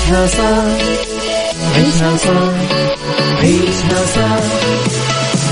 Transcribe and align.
عيشها 0.00 0.26
صح 0.26 0.64
عيشها 1.76 2.16
صح 2.16 2.52
عيشها 3.40 4.06
صح 4.14 4.42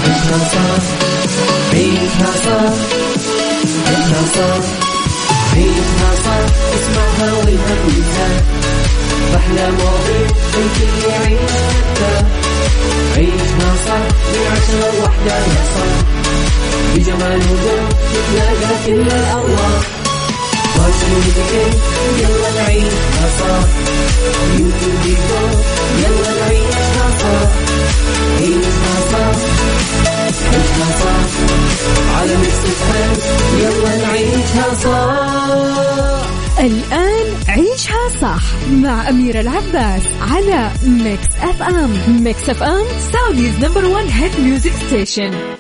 عيشها 0.05 0.39
صح 0.53 0.83
عيشها 1.73 2.33
صح 2.45 2.73
عيشها 3.89 4.23
صح 4.35 4.65
عيشها 5.55 6.11
صح 6.25 6.45
اسمعها 6.75 7.33
والهم 7.33 7.89
ينزاح 7.89 8.43
أحلى 9.37 9.71
مواضيع 9.71 10.27
الكل 10.59 11.09
يعيش 11.11 11.51
حتى 11.51 12.25
عيشها 13.17 13.71
صح 13.87 14.03
من 14.33 14.47
عشرة 14.53 14.93
لوحدة 15.01 15.37
يا 15.37 15.65
صاح 15.75 15.99
بجمال 16.95 17.39
وذوق 17.51 17.89
تتلاقى 18.13 18.75
كل 18.87 19.01
الأرواح 19.01 19.83
يلا 22.19 22.51
نعيشها 22.63 23.29
صح 23.39 23.69
يوتيوب 24.59 25.05
يلا 25.99 26.31
نعيشها 26.41 27.09
صح 27.19 27.51
عيشها 28.41 28.95
صح 29.13 29.37
عيشها 30.53 30.89
صح 31.01 31.29
على 32.19 32.37
ميكس 32.37 32.59
الآن 36.61 37.35
عيشها 37.49 38.09
صح 38.23 38.43
مع 38.71 39.09
أميرة 39.09 39.41
العباس 39.41 40.03
على 40.21 40.71
Mix 40.83 41.27
FM 41.43 42.23
Mix 42.25 42.51
FM 42.51 42.85
Saudi's 43.13 43.65
number 43.65 43.85
one 43.85 44.09
hit 44.09 44.41
music 44.41 44.73
station 44.87 45.58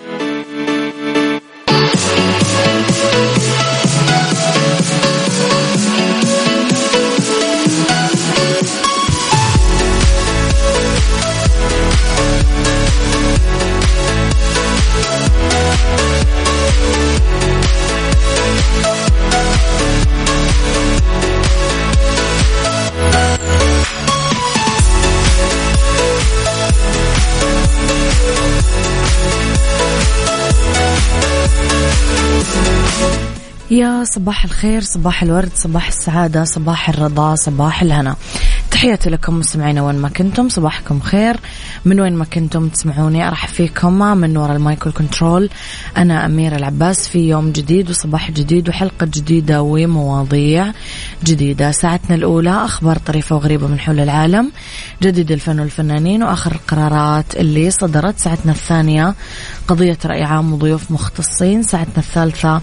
يا 33.78 34.04
صباح 34.04 34.44
الخير 34.44 34.80
صباح 34.80 35.22
الورد 35.22 35.50
صباح 35.54 35.88
السعادة 35.88 36.44
صباح 36.44 36.88
الرضا 36.88 37.34
صباح 37.34 37.82
الهنا. 37.82 38.16
تحياتي 38.70 39.10
لكم 39.10 39.38
مستمعينا 39.38 39.82
وين 39.82 39.96
ما 39.96 40.08
كنتم 40.08 40.48
صباحكم 40.48 41.00
خير. 41.00 41.36
من 41.84 42.00
وين 42.00 42.12
ما 42.12 42.24
كنتم 42.24 42.68
تسمعوني 42.68 43.28
أرحب 43.28 43.48
فيكم. 43.48 43.98
من 43.98 44.36
وراء 44.36 44.56
المايكل 44.56 44.92
كنترول 44.92 45.50
أنا 45.96 46.26
أميرة 46.26 46.56
العباس 46.56 47.08
في 47.08 47.28
يوم 47.28 47.52
جديد 47.52 47.90
وصباح 47.90 48.30
جديد 48.30 48.68
وحلقة 48.68 49.06
جديدة 49.06 49.62
ومواضيع 49.62 50.72
جديدة. 51.24 51.70
ساعتنا 51.70 52.16
الأولى 52.16 52.50
أخبار 52.50 52.98
طريفة 52.98 53.36
وغريبة 53.36 53.66
من 53.66 53.80
حول 53.80 54.00
العالم 54.00 54.52
جديد 55.02 55.32
الفن 55.32 55.60
والفنانين 55.60 56.22
وآخر 56.22 56.52
القرارات 56.52 57.36
اللي 57.36 57.70
صدرت. 57.70 58.18
ساعتنا 58.18 58.52
الثانية 58.52 59.14
قضية 59.68 59.98
رأي 60.04 60.22
عام 60.22 60.52
وضيوف 60.52 60.90
مختصين. 60.90 61.62
ساعتنا 61.62 61.98
الثالثة 61.98 62.60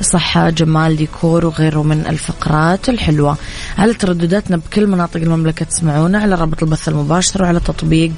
صحة 0.00 0.50
جمال 0.50 0.96
ديكور 0.96 1.46
وغيره 1.46 1.82
من 1.82 2.06
الفقرات 2.06 2.88
الحلوة. 2.88 3.36
على 3.78 3.94
تردداتنا 3.94 4.56
بكل 4.56 4.86
مناطق 4.86 5.16
المملكة؟ 5.16 5.47
تسمعونا 5.52 6.18
على 6.18 6.34
رابط 6.34 6.62
البث 6.62 6.88
المباشر 6.88 7.42
وعلى 7.42 7.60
تطبيق 7.60 8.12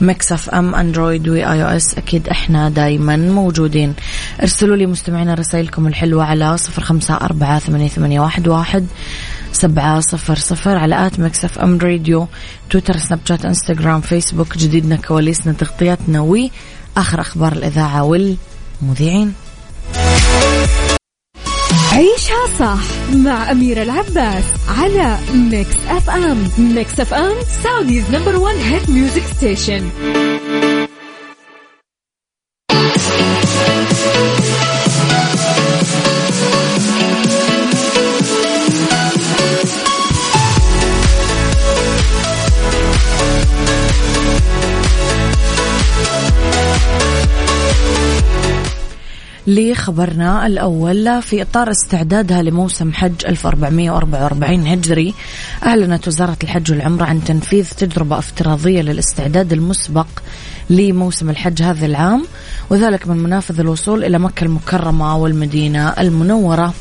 Mix 0.00 0.50
FM 0.50 0.74
أندرويد 0.74 1.28
و 1.28 1.62
iOS. 1.62 1.98
أكيد 1.98 2.28
إحنا 2.28 2.70
دايما 2.70 3.16
موجودين. 3.16 3.94
ارسلوا 4.40 4.76
لي 4.76 4.86
مستمعينا 4.86 5.34
رسائلكم 5.34 5.86
الحلوة 5.86 6.24
على 6.24 6.56
صفر 6.58 6.82
خمسة 6.82 7.14
أربعة 7.14 7.58
ثمانية 7.58 8.20
واحد 8.20 8.48
واحد 8.48 8.86
سبعة 9.52 10.00
صفر 10.00 10.34
صفر 10.34 10.76
على 10.76 11.06
at 11.06 11.20
Mix 11.20 11.58
FM 11.58 11.78
Radio 11.78 12.26
تويتر 12.70 12.96
سناب 12.96 13.20
شات 13.24 13.44
إنستغرام 13.44 14.00
فيسبوك. 14.00 14.58
جديدنا 14.58 14.96
كواليسنا 14.96 15.52
تغطياتنا 15.52 16.20
وآخر 16.20 17.20
أخبار 17.20 17.52
الإذاعة 17.52 18.02
والمذيعين. 18.02 19.32
صح 22.58 22.78
مع 23.14 23.50
أميرة 23.52 23.82
العباس 23.82 24.44
على 24.78 25.18
Mix 25.34 25.76
FM 25.88 26.48
Mix 26.58 27.00
FM 27.00 27.34
Saudi's 27.64 28.04
number 28.10 28.36
one 28.36 28.54
hit 28.54 28.90
music 28.90 29.22
station 29.36 29.88
لخبرنا 49.54 50.46
الأول 50.46 51.22
في 51.22 51.42
إطار 51.42 51.70
استعدادها 51.70 52.42
لموسم 52.42 52.92
حج 52.92 53.26
1444 53.26 54.66
هجري. 54.66 55.14
أعلنت 55.66 56.08
وزارة 56.08 56.36
الحج 56.44 56.72
والعمرة 56.72 57.04
عن 57.04 57.24
تنفيذ 57.24 57.70
تجربة 57.70 58.18
افتراضية 58.18 58.82
للاستعداد 58.82 59.52
المسبق 59.52 60.06
لموسم 60.70 61.30
الحج 61.30 61.62
هذا 61.62 61.86
العام 61.86 62.24
وذلك 62.70 63.08
من 63.08 63.16
منافذ 63.16 63.60
الوصول 63.60 64.04
إلى 64.04 64.18
مكة 64.18 64.44
المكرمة 64.44 65.16
والمدينة 65.16 65.88
المنورة. 65.88 66.74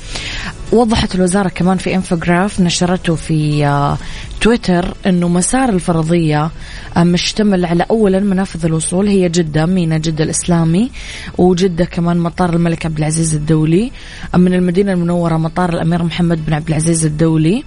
وضحت 0.73 1.15
الوزارة 1.15 1.49
كمان 1.49 1.77
في 1.77 1.95
انفوجراف 1.95 2.59
نشرته 2.59 3.15
في 3.15 3.65
آه، 3.65 3.97
تويتر 4.41 4.93
إنه 5.05 5.27
مسار 5.27 5.69
الفرضية 5.69 6.51
آه، 6.97 7.03
مشتمل 7.03 7.65
على 7.65 7.85
اولا 7.89 8.19
منافذ 8.19 8.65
الوصول 8.65 9.07
هي 9.07 9.29
جدة 9.29 9.65
مينا 9.65 9.97
جدة 9.97 10.23
الإسلامي 10.23 10.91
وجدة 11.37 11.85
كمان 11.85 12.17
مطار 12.17 12.53
الملك 12.53 12.85
عبد 12.85 12.97
العزيز 12.97 13.35
الدولي 13.35 13.91
آه، 14.33 14.37
من 14.37 14.53
المدينة 14.53 14.93
المنورة 14.93 15.37
مطار 15.37 15.69
الأمير 15.69 16.03
محمد 16.03 16.45
بن 16.45 16.53
عبد 16.53 16.67
العزيز 16.67 17.05
الدولي. 17.05 17.63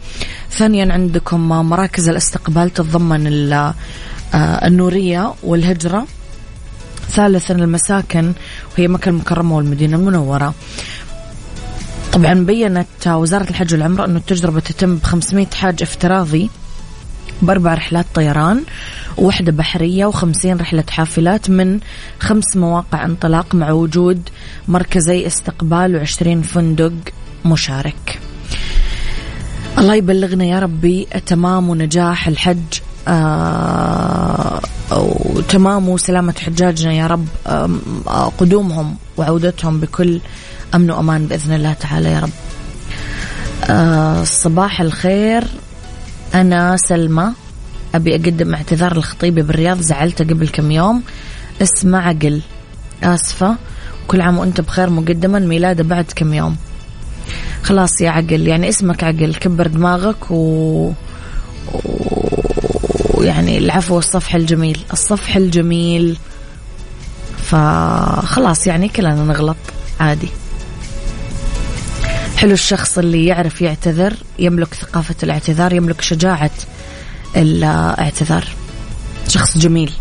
ثانيا 0.51 0.93
عندكم 0.93 1.49
مراكز 1.49 2.09
الاستقبال 2.09 2.71
تتضمن 2.71 3.27
النورية 4.37 5.35
والهجرة 5.43 6.07
ثالثا 7.09 7.55
المساكن 7.55 8.33
وهي 8.79 8.89
مكة 8.89 9.09
المكرمة 9.09 9.57
والمدينة 9.57 9.97
المنورة. 9.97 10.55
طبعا 12.13 12.35
بينت 12.35 13.07
وزارة 13.07 13.51
الحج 13.51 13.75
والعمرة 13.75 14.05
أنه 14.05 14.19
التجربة 14.19 14.61
تتم 14.61 14.97
ب 14.97 15.05
500 15.05 15.47
حاج 15.55 15.83
افتراضي 15.83 16.51
بأربع 17.43 17.75
رحلات 17.75 18.07
طيران 18.15 18.63
وحدة 19.19 19.53
بحرية 19.53 20.07
وخمسين 20.07 20.57
رحلة 20.57 20.85
حافلات 20.91 21.51
من 21.51 21.81
خمس 22.21 22.57
مواقع 22.57 23.05
انطلاق 23.05 23.55
مع 23.55 23.71
وجود 23.71 24.29
مركزي 24.69 25.27
استقبال 25.27 25.97
وعشرين 25.97 26.43
فندق 26.43 26.93
مشارك. 27.45 28.19
الله 29.79 29.95
يبلغنا 29.95 30.45
يا 30.45 30.59
ربي 30.59 31.07
تمام 31.27 31.71
ونجاح 31.71 32.29
الحج 32.29 32.57
آه 32.81 32.96
وتمام 34.91 35.89
وسلامة 35.89 36.35
حجاجنا 36.41 36.93
يا 36.93 37.07
رب. 37.07 37.27
آه 37.47 38.33
قدومهم 38.39 38.97
وعودتهم 39.17 39.81
بكل 39.81 40.21
أمن 40.75 40.91
وأمان 40.91 41.27
بإذن 41.27 41.55
الله 41.55 41.73
تعالى 41.73 42.11
يا 42.11 42.21
رب. 42.21 42.31
آه 43.65 44.25
صباح 44.25 44.81
الخير. 44.81 45.45
أنا 46.35 46.77
سلمى. 46.77 47.33
أبي 47.95 48.15
أقدم 48.15 48.55
اعتذار 48.55 48.99
لخطيبي 48.99 49.43
بالرياض 49.43 49.81
زعلته 49.81 50.25
قبل 50.25 50.49
كم 50.49 50.71
يوم. 50.71 51.03
اسمه 51.63 51.99
عقل. 51.99 52.41
آسفة. 53.03 53.57
كل 54.09 54.21
عام 54.21 54.39
وأنت 54.39 54.61
بخير 54.61 54.91
مقدما 54.91 55.39
ميلاده 55.39 55.85
بعد 55.85 56.05
كم 56.17 56.35
يوم. 56.35 56.57
خلاص 57.63 58.01
يا 58.01 58.11
عقل 58.11 58.47
يعني 58.47 58.69
اسمك 58.69 59.05
عقل 59.05 59.35
كبر 59.35 59.67
دماغك 59.67 60.31
و... 60.31 60.93
ويعني 63.05 63.59
العفو 63.59 63.95
والصفح 63.95 64.35
الجميل. 64.35 64.79
الصفح 64.93 65.37
الجميل. 65.37 66.17
فخلاص 67.45 68.67
يعني 68.67 68.89
كلنا 68.89 69.15
نغلط 69.15 69.57
عادي. 70.01 70.29
حلو 72.37 72.53
الشخص 72.53 72.99
اللي 72.99 73.27
يعرف 73.27 73.63
يعتذر 73.63 74.15
يملك 74.39 74.75
ثقافة 74.75 75.15
الاعتذار 75.23 75.73
يملك 75.73 76.01
شجاعة 76.01 76.51
الاعتذار. 77.37 78.45
شخص 79.29 79.59
جميل. 79.59 79.93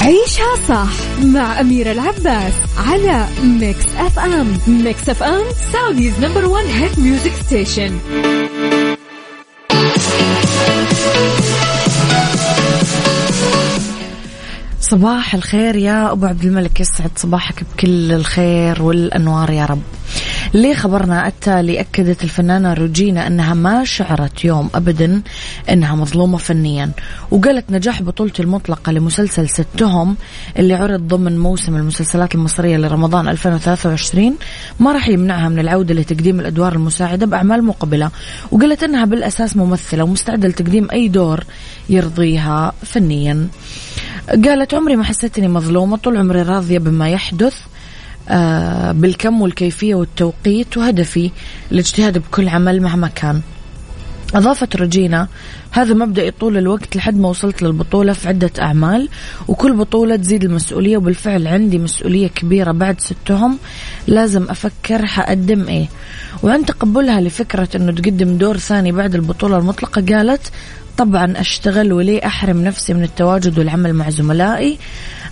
عيشها 0.00 0.56
صح 0.68 0.88
مع 1.24 1.60
أميرة 1.60 1.92
العباس 1.92 2.52
على 2.78 3.26
Mix 3.42 3.84
FM 3.96 4.58
Mix 4.66 5.08
FM 5.08 5.44
Saudi's 5.72 6.12
number 6.20 6.44
one 6.44 6.64
hit 6.64 6.98
music 6.98 7.32
station 7.46 7.98
صباح 14.90 15.34
الخير 15.34 15.76
يا 15.76 16.12
أبو 16.12 16.26
عبد 16.26 16.44
الملك 16.44 16.80
يسعد 16.80 17.10
صباحك 17.16 17.64
بكل 17.64 18.12
الخير 18.12 18.82
والأنوار 18.82 19.50
يا 19.50 19.66
رب. 19.66 19.82
ليه 20.54 20.74
خبرنا 20.74 21.26
التالي 21.26 21.80
أكدت 21.80 22.24
الفنانة 22.24 22.74
روجينا 22.74 23.26
أنها 23.26 23.54
ما 23.54 23.84
شعرت 23.84 24.44
يوم 24.44 24.70
ابدا 24.74 25.22
إنها 25.70 25.94
مظلومة 25.94 26.38
فنيا 26.38 26.90
وقالت 27.30 27.70
نجاح 27.70 28.02
بطولتي 28.02 28.42
المطلقة 28.42 28.92
لمسلسل 28.92 29.48
ستهم 29.48 30.16
اللي 30.58 30.74
عرض 30.74 31.00
ضمن 31.08 31.38
موسم 31.38 31.76
المسلسلات 31.76 32.34
المصرية 32.34 32.76
لرمضان 32.76 33.28
2023 33.28 34.36
ما 34.80 34.92
راح 34.92 35.08
يمنعها 35.08 35.48
من 35.48 35.58
العودة 35.58 35.94
لتقديم 35.94 36.40
الأدوار 36.40 36.72
المساعدة 36.72 37.26
بأعمال 37.26 37.64
مقبلة 37.64 38.10
وقالت 38.50 38.82
إنها 38.82 39.04
بالأساس 39.04 39.56
ممثلة 39.56 40.04
ومستعدة 40.04 40.48
لتقديم 40.48 40.88
أي 40.92 41.08
دور 41.08 41.44
يرضيها 41.88 42.72
فنيا. 42.82 43.48
قالت 44.28 44.74
عمري 44.74 44.96
ما 44.96 45.04
حسيت 45.04 45.38
إني 45.38 45.48
مظلومة 45.48 45.96
طول 45.96 46.16
عمري 46.16 46.42
راضية 46.42 46.78
بما 46.78 47.10
يحدث 47.10 47.54
آه، 48.28 48.92
بالكم 48.92 49.42
والكيفية 49.42 49.94
والتوقيت 49.94 50.76
وهدفي 50.76 51.30
الاجتهاد 51.72 52.18
بكل 52.18 52.48
عمل 52.48 52.82
مهما 52.82 53.08
كان. 53.08 53.40
أضافت 54.34 54.76
روجينا 54.76 55.28
هذا 55.70 55.94
مبدأي 55.94 56.30
طول 56.30 56.56
الوقت 56.56 56.96
لحد 56.96 57.18
ما 57.18 57.28
وصلت 57.28 57.62
للبطولة 57.62 58.12
في 58.12 58.28
عدة 58.28 58.50
أعمال 58.60 59.08
وكل 59.48 59.76
بطولة 59.76 60.16
تزيد 60.16 60.44
المسؤولية 60.44 60.96
وبالفعل 60.96 61.46
عندي 61.46 61.78
مسؤولية 61.78 62.28
كبيرة 62.28 62.72
بعد 62.72 63.00
ستهم 63.00 63.58
لازم 64.06 64.46
أفكر 64.50 65.06
حقدم 65.06 65.68
إيه. 65.68 65.86
وعند 66.42 66.64
تقبلها 66.64 67.20
لفكرة 67.20 67.68
أنه 67.74 67.92
تقدم 67.92 68.38
دور 68.38 68.56
ثاني 68.56 68.92
بعد 68.92 69.14
البطولة 69.14 69.58
المطلقة 69.58 70.04
قالت 70.08 70.52
طبعا 70.98 71.40
أشتغل 71.40 71.92
وليه 71.92 72.26
أحرم 72.26 72.64
نفسي 72.64 72.94
من 72.94 73.02
التواجد 73.02 73.58
والعمل 73.58 73.94
مع 73.94 74.10
زملائي 74.10 74.78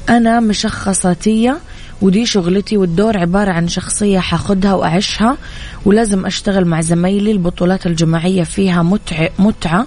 أنا 0.09 0.41
مشخصاتية 0.41 1.59
ودي 2.03 2.27
شغلتي 2.27 2.77
والدور 2.77 3.19
عبارة 3.19 3.53
عن 3.53 3.69
شخصية 3.69 4.19
حاخدها 4.19 4.75
وأعيشها 4.75 5.37
ولازم 5.85 6.27
أشتغل 6.27 6.65
مع 6.65 6.81
زمايلي 6.81 7.31
البطولات 7.31 7.87
الجماعية 7.87 8.43
فيها 8.43 8.83
متع 8.83 9.29
متعة 9.39 9.87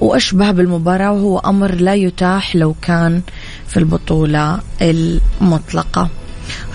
وأشبه 0.00 0.50
بالمباراة 0.50 1.12
وهو 1.12 1.38
أمر 1.38 1.74
لا 1.74 1.94
يتاح 1.94 2.56
لو 2.56 2.74
كان 2.82 3.22
في 3.68 3.76
البطولة 3.76 4.60
المطلقة. 4.82 6.08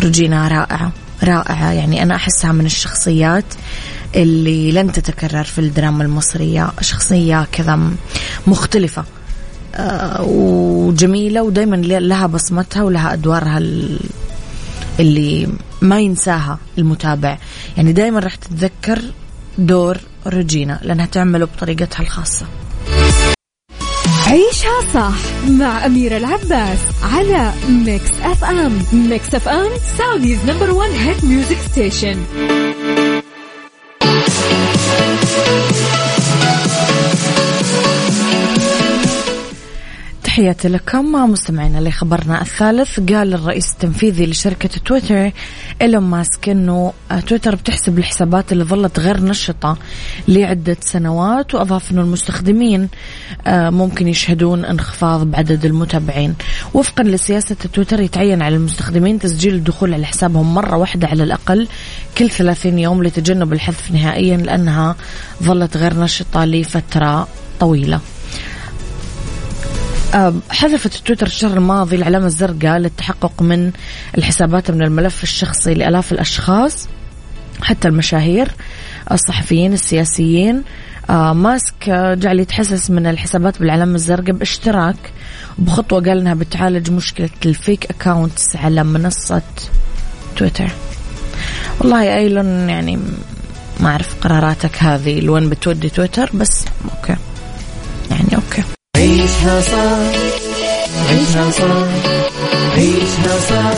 رجينا 0.04 0.48
رائعة 0.48 0.92
رائعة. 1.24 1.72
يعني 1.72 2.04
أنا 2.04 2.16
أحسها 2.16 2.52
من 2.52 2.66
الشخصيات 2.66 3.46
اللي 4.16 4.72
لن 4.72 4.92
تتكرر 4.92 5.44
في 5.44 5.60
الدراما 5.60 6.04
المصرية. 6.04 6.72
شخصية 6.82 7.48
كذا 7.52 7.80
مختلفة 8.48 9.04
آه، 9.76 10.22
وجميلة 10.24 11.44
ودايما 11.44 11.76
لها 11.76 12.28
بصمتها 12.28 12.84
ولها 12.84 13.14
أدوارها 13.14 13.60
اللي 15.00 15.48
ما 15.82 16.00
ينساها 16.00 16.60
المتابع. 16.78 17.38
يعني 17.78 17.94
دايما 17.94 18.20
راح 18.20 18.36
تتذكر 18.36 19.02
دور 19.58 19.98
روجينا 20.28 20.80
لأنها 20.84 21.06
تعمله 21.06 21.46
بطريقتها 21.46 22.02
الخاصة. 22.02 22.46
عيشها 24.28 24.82
صح 24.94 25.48
مع 25.50 25.86
أميرة 25.86 26.18
العباس 26.18 26.80
على 27.04 27.52
Mix 27.70 28.12
FM 28.22 28.82
Mix 28.94 29.36
FM 29.36 29.70
Saudi's 29.98 30.40
number 30.46 30.72
one 30.72 30.90
hit 30.90 31.24
music 31.24 31.58
station 31.72 32.24
تحياتي 40.36 40.68
لكم 40.68 41.32
مستمعينا 41.32 41.90
لخبرنا 41.90 42.42
الثالث. 42.42 43.00
قال 43.00 43.34
الرئيس 43.34 43.72
التنفيذي 43.74 44.26
لشركة 44.26 44.70
تويتر 44.86 45.32
إيلون 45.82 46.04
ماسك 46.04 46.50
أنه 46.50 46.94
تويتر 47.28 47.56
بتسحب 47.56 48.00
الحسابات 48.00 48.52
اللي 48.52 48.64
ظلت 48.64 49.00
غير 49.00 49.24
نشطة 49.24 49.78
لعدة 50.28 50.78
سنوات 50.82 51.56
وأضاف 51.56 51.92
أنه 51.92 52.02
المستخدمين 52.02 52.90
آه، 53.48 53.70
ممكن 53.70 54.08
يشهدون 54.08 54.66
انخفاض 54.66 55.32
بعدد 55.32 55.66
المتابعين. 55.66 56.36
وفقا 56.74 57.04
لسياسة 57.04 57.56
تويتر 57.74 58.00
يتعين 58.00 58.42
على 58.42 58.56
المستخدمين 58.56 59.20
تسجيل 59.20 59.54
الدخول 59.54 59.94
على 59.94 60.06
حسابهم 60.06 60.54
مرة 60.54 60.78
واحدة 60.78 61.08
على 61.08 61.24
الأقل 61.24 61.68
كل 62.18 62.30
30 62.30 62.80
يوم 62.80 63.04
لتجنب 63.04 63.54
الحذف 63.54 63.92
نهائيا 63.92 64.38
لأنها 64.38 64.96
ظلت 65.44 65.78
غير 65.78 66.00
نشطة 66.00 66.46
لفترة 66.46 67.28
طويلة. 67.60 68.00
حذفت 70.50 70.96
تويتر 71.08 71.26
الشهر 71.26 71.58
الماضي 71.58 71.96
العلامة 71.96 72.26
الزرقاء 72.26 72.78
للتحقق 72.78 73.42
من 73.42 73.72
الحسابات 74.18 74.72
من 74.72 74.82
الملف 74.84 75.24
الشخصي 75.24 75.74
لآلاف 75.74 76.12
الأشخاص 76.12 76.88
حتى 77.62 77.88
المشاهير 77.88 78.52
الصحفيين 79.12 79.74
السياسيين. 79.74 80.64
آه 81.10 81.34
ماسك 81.34 81.90
جعل 81.90 82.40
يتحسس 82.40 82.90
من 82.90 83.08
الحسابات 83.08 83.60
بالعلامة 83.60 83.96
الزرقاء 83.96 84.32
باشتراك 84.32 84.96
بخطوة 85.58 86.02
قال 86.02 86.20
إنها 86.20 86.34
بتعالج 86.34 86.92
مشكلة 86.92 87.30
ال 87.46 87.54
fake 87.54 87.86
accounts 87.86 88.56
على 88.56 88.84
منصة 88.84 89.42
تويتر. 90.38 90.72
والله 91.80 92.04
يا 92.04 92.18
أيلون 92.18 92.70
يعني 92.70 93.00
ما 93.80 93.90
أعرف 93.90 94.16
قراراتك 94.22 94.84
هذه 94.84 95.20
لوين 95.20 95.50
بتودي 95.50 95.90
تويتر 95.90 96.30
بس 96.34 96.66
okay. 96.96 97.16
يعني 98.12 98.36
okay. 98.36 98.75
عيشها 98.96 99.62
صح 99.62 100.20
عيشها 101.10 101.52
صح 101.52 101.88
عيشها 102.76 103.40
صح 103.50 103.74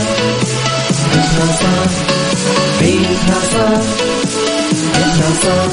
عيشها 1.14 1.48
صح 1.62 1.90
عيشها 2.82 3.40
صح 3.54 3.82
عيشها 4.96 5.32
صح 5.44 5.72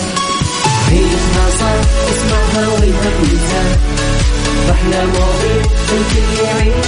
عيشها 0.90 1.46
صح. 1.60 1.74
اسمعها 2.10 2.68
والهم 2.68 3.16
ينزاح 3.22 3.78
أحلى 4.70 5.06
مواضيع 5.06 5.62
الكل 5.92 6.44
يعيش 6.44 6.86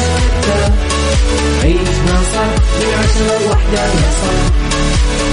عيشها 1.62 2.18
صح 2.34 2.52
من 2.80 2.92
عشرة 2.98 3.38
لوحدة 3.46 3.82
يا 3.82 4.10
صاح. 4.20 4.46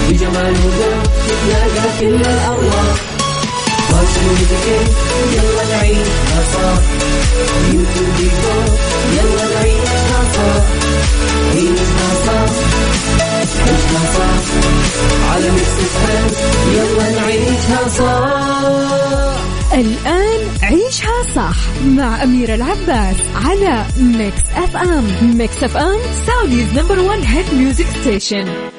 بجمال 0.09 0.51
وذوق 0.65 1.03
تتلاقى 1.27 1.99
كل 1.99 2.15
الأرواح. 2.15 2.95
يلا 5.33 5.63
نعيشها 5.71 6.41
صح 6.53 6.81
يوتيوب 7.73 8.33
يلا 9.13 9.45
نعيشها 9.53 10.23
صح 10.33 10.63
عيشها 11.55 12.09
صح 12.25 12.51
عيشها 13.21 14.03
صح 14.17 14.43
على 15.33 15.51
Mix 15.51 15.77
يلا 16.75 17.11
نعيشها 17.11 17.87
صح 17.97 19.43
الآن 19.73 20.47
عيشها 20.63 21.23
صح 21.35 21.55
مع 21.85 22.23
أميرة 22.23 22.55
العباس 22.55 23.15
على 23.35 23.85
Mix 23.97 24.41
FM 24.55 25.37
Mix 25.37 25.63
FM 25.63 25.97
Saudi's 26.27 26.73
number 26.73 26.99
one 26.99 27.23
hit 27.23 27.45
music 27.53 27.85
station 28.01 28.72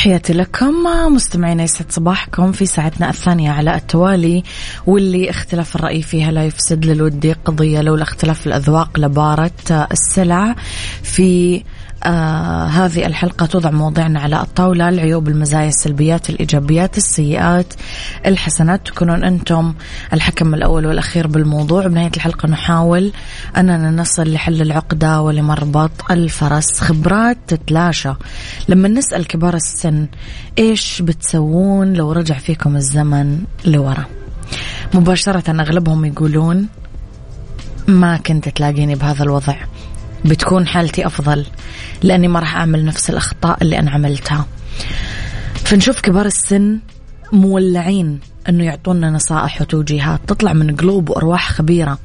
تحياتي 0.00 0.32
لكم 0.32 0.74
مستمعينا 1.14 1.62
يسعد 1.62 1.92
صباحكم 1.92 2.52
في 2.52 2.66
ساعتنا 2.66 3.10
الثانية 3.10 3.50
على 3.50 3.74
التوالي 3.74 4.42
واللي 4.86 5.30
اختلاف 5.30 5.76
الرأي 5.76 6.02
فيها 6.02 6.32
لا 6.32 6.44
يفسد 6.44 6.84
للودي 6.84 7.32
قضية 7.32 7.80
لولا 7.80 8.02
اختلاف 8.02 8.46
الأذواق 8.46 8.98
لبارة 8.98 9.86
السلع 9.92 10.54
في 11.02 11.62
آه 12.04 12.66
هذه 12.66 13.06
الحلقة 13.06 13.46
توضع 13.46 13.70
مواضيعنا 13.70 14.20
على 14.20 14.40
الطاولة 14.42 14.88
العيوب 14.88 15.28
المزايا 15.28 15.68
السلبيات 15.68 16.30
الإيجابيات 16.30 16.96
السيئات 16.96 17.74
الحسنات 18.26 18.86
تكونون 18.86 19.24
أنتم 19.24 19.74
الحكم 20.12 20.54
الأول 20.54 20.86
والأخير 20.86 21.26
بالموضوع. 21.26 21.86
بنهاية 21.86 22.10
الحلقة 22.16 22.48
نحاول 22.48 23.12
أننا 23.56 23.90
نصل 23.90 24.32
لحل 24.32 24.62
العقدة 24.62 25.20
ولمربط 25.20 25.90
الفرس. 26.10 26.80
خبرات 26.80 27.38
تتلاشى. 27.46 28.12
لما 28.68 28.88
نسأل 28.88 29.26
كبار 29.26 29.54
السن 29.54 30.06
إيش 30.58 31.02
بتسوون 31.02 31.92
لو 31.92 32.12
رجع 32.12 32.38
فيكم 32.38 32.76
الزمن 32.76 33.38
لورا. 33.64 34.04
مباشرة 34.94 35.50
أغلبهم 35.50 36.04
يقولون 36.04 36.68
ما 37.88 38.16
كنت 38.16 38.48
تلاقيني 38.48 38.94
بهذا 38.94 39.22
الوضع. 39.22 39.56
بتكون 40.24 40.66
حالتي 40.66 41.06
أفضل 41.06 41.46
لأني 42.02 42.28
ما 42.28 42.40
راح 42.40 42.56
أعمل 42.56 42.84
نفس 42.84 43.10
الأخطاء 43.10 43.62
اللي 43.62 43.78
أنا 43.78 43.90
عملتها. 43.90 44.46
فنشوف 45.54 46.00
كبار 46.00 46.26
السن 46.26 46.78
مولعين 47.32 48.20
إنه 48.48 48.64
يعطونا 48.64 49.10
نصائح 49.10 49.60
وتوجيهات. 49.60 50.20
تطلع 50.26 50.52
من 50.52 50.76
قلوب 50.76 51.10
وأرواح 51.10 51.52
خبيرة. 51.52 51.98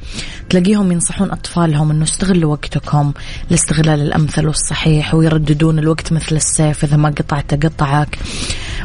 تلاقيهم 0.50 0.92
ينصحون 0.92 1.32
أطفالهم 1.32 1.92
إنه 1.92 2.04
استغلوا 2.04 2.52
وقتكم 2.52 3.14
لاستغلال 3.50 4.02
الأمثل 4.02 4.48
والصحيح 4.48 5.16
ويرددون 5.16 5.80
الوقت 5.80 6.14
مثل 6.14 6.36
السيف 6.36 6.84
إذا 6.84 6.98
ما 6.98 7.10
قطعته 7.10 7.58
قطعك. 7.58 8.20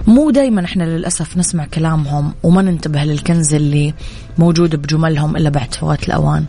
مو 0.06 0.30
دائما 0.30 0.64
إحنا 0.64 0.84
للأسف 0.84 1.36
نسمع 1.36 1.66
كلامهم 1.66 2.34
وما 2.42 2.62
ننتبه 2.62 3.04
للكنز 3.04 3.54
اللي 3.54 3.94
موجود 4.38 4.76
بجملهم 4.76 5.36
إلا 5.36 5.50
بعد 5.50 5.74
فوات 5.74 6.08
الأوان. 6.08 6.44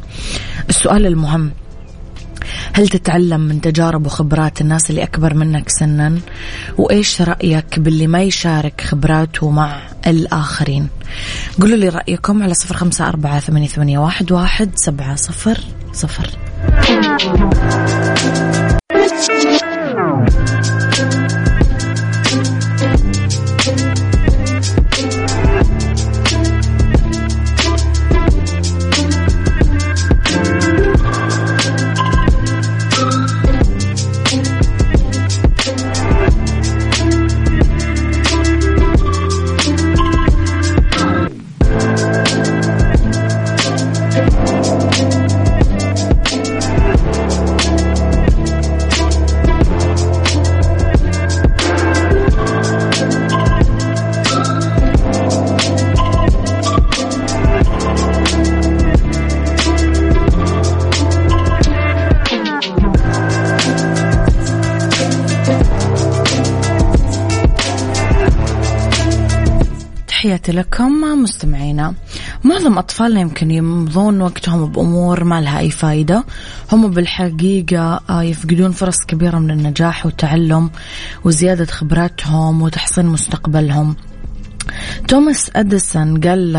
السؤال 0.70 1.06
المهم 1.06 1.52
هل 2.74 2.88
تتعلم 2.88 3.42
من 3.42 3.62
تجارب 3.62 4.06
وخبرات 4.06 4.62
الناس 4.62 4.90
اللي 4.90 5.04
أكبر 5.04 5.34
منك 5.34 5.70
سنا؟ 5.70 6.20
وإيش 6.78 7.22
رأيك 7.22 7.80
باللي 7.80 8.08
ما 8.08 8.22
يشارك 8.22 8.82
خبراته 8.82 9.50
مع 9.50 9.82
الآخرين؟ 10.08 10.88
قولوا 11.62 11.78
لي 11.78 11.90
رأيكم 11.90 12.44
على 12.44 12.54
صفر 12.54 12.76
خمسة 12.76 13.08
أربعة 13.08 13.40
ثمانية 13.40 14.00
واحد 14.00 14.72
سبعة 14.76 15.16
صفر 15.16 15.60
صفر. 15.94 16.30
لكم 70.52 70.92
مستمعينا. 71.24 71.94
معظم 72.44 72.78
أطفالنا 72.78 73.22
يمكن 73.22 73.52
يمضون 73.52 74.22
وقتهم 74.22 74.66
بأمور 74.66 75.24
ما 75.24 75.42
لها 75.42 75.60
أي 75.60 75.70
فايدة. 75.72 76.24
هم 76.72 76.92
بالحقيقة 76.92 78.02
آه، 78.10 78.24
يفقدون 78.24 78.72
فرص 78.72 78.98
كبيرة 79.08 79.40
من 79.40 79.52
النجاح 79.52 80.06
والتعلم 80.06 80.70
وزيادة 81.24 81.66
خبراتهم 81.66 82.62
وتحسين 82.62 83.06
مستقبلهم. 83.06 83.96
توماس 85.08 85.52
أديسون 85.56 86.22
قال 86.22 86.54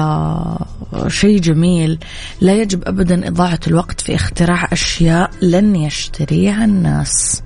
شيء 1.09 1.41
جميل. 1.41 1.99
لا 2.41 2.53
يجب 2.53 2.89
أبدا 2.89 3.29
إضاعة 3.29 3.61
الوقت 3.67 4.01
في 4.01 4.15
اختراع 4.15 4.69
أشياء 4.73 5.31
لن 5.43 5.77
يشتريها 5.77 6.65
الناس. 6.65 7.43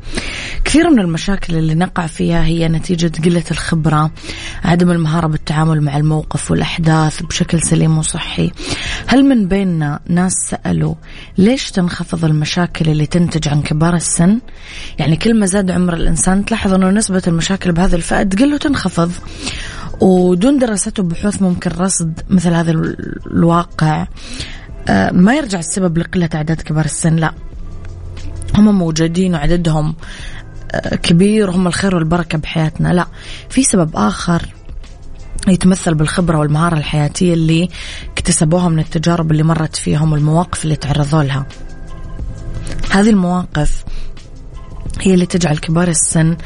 كثير 0.65 0.91
من 0.91 0.99
المشاكل 0.99 1.57
اللي 1.57 1.75
نقع 1.75 2.07
فيها 2.07 2.45
هي 2.45 2.69
نتيجة 2.69 3.13
قلة 3.25 3.45
الخبرة 3.51 4.11
عدم 4.65 4.91
المهارة 4.91 5.27
بالتعامل 5.27 5.81
مع 5.81 5.97
الموقف 5.97 6.51
والأحداث 6.51 7.23
بشكل 7.23 7.63
سليم 7.63 7.99
وصحي. 7.99 8.51
هل 9.07 9.25
من 9.25 9.49
بيننا 9.49 10.01
ناس 10.09 10.33
سألوا 10.33 10.95
ليش 11.39 11.71
تنخفض 11.71 12.25
المشاكل 12.25 12.91
اللي 12.91 13.07
تنتج 13.07 13.49
عن 13.49 13.63
كبار 13.63 13.95
السن؟ 13.95 14.41
يعني 14.99 15.17
كل 15.17 15.39
ما 15.39 15.47
زاد 15.47 15.71
عمر 15.71 15.95
الإنسان 15.95 16.45
تلاحظ 16.45 16.75
أنه 16.75 16.91
نسبة 16.91 17.23
المشاكل 17.27 17.73
بهذه 17.73 17.95
الفئة 17.95 18.23
تقل 18.23 18.55
وتنخفض. 18.55 19.13
ودون 20.01 20.59
دراسات 20.59 21.01
وبحوث 21.01 21.43
ممكن 21.43 21.71
رصد 21.71 22.21
مثل 22.31 22.53
هذا 22.53 22.71
الواقع 23.27 24.07
آه، 24.89 25.11
ما 25.11 25.35
يرجع 25.35 25.59
السبب 25.59 25.99
لقلة 25.99 26.29
أعداد 26.35 26.61
كبار 26.61 26.85
السن 26.85 27.17
لا. 27.17 27.33
هم 28.55 28.79
موجودين 28.79 29.35
وعددهم 29.35 29.95
آه، 30.73 30.95
كبير 30.95 31.51
وهم 31.51 31.67
الخير 31.67 31.95
والبركة 31.95 32.39
بحياتنا 32.39 32.93
لا. 32.93 33.07
في 33.49 33.63
سبب 33.63 33.97
آخر 33.97 34.55
يتمثل 35.49 35.95
بالخبرة 35.95 36.39
والمهارة 36.39 36.79
الحياتية 36.79 37.35
اللي 37.35 37.69
اكتسبوها 38.13 38.69
من 38.69 38.79
التجارب 38.79 39.31
اللي 39.31 39.43
مرت 39.43 39.77
فيهم 39.77 40.13
والمواقف 40.13 40.65
اللي 40.65 40.77
تعرضوا 40.77 41.23
لها. 41.23 41.47
هذه 42.91 43.11
المواقف 43.11 43.85
هي 45.01 45.15
اللي 45.15 45.27
تجعل 45.27 45.59
كبار 45.59 45.89
السن 45.89 46.37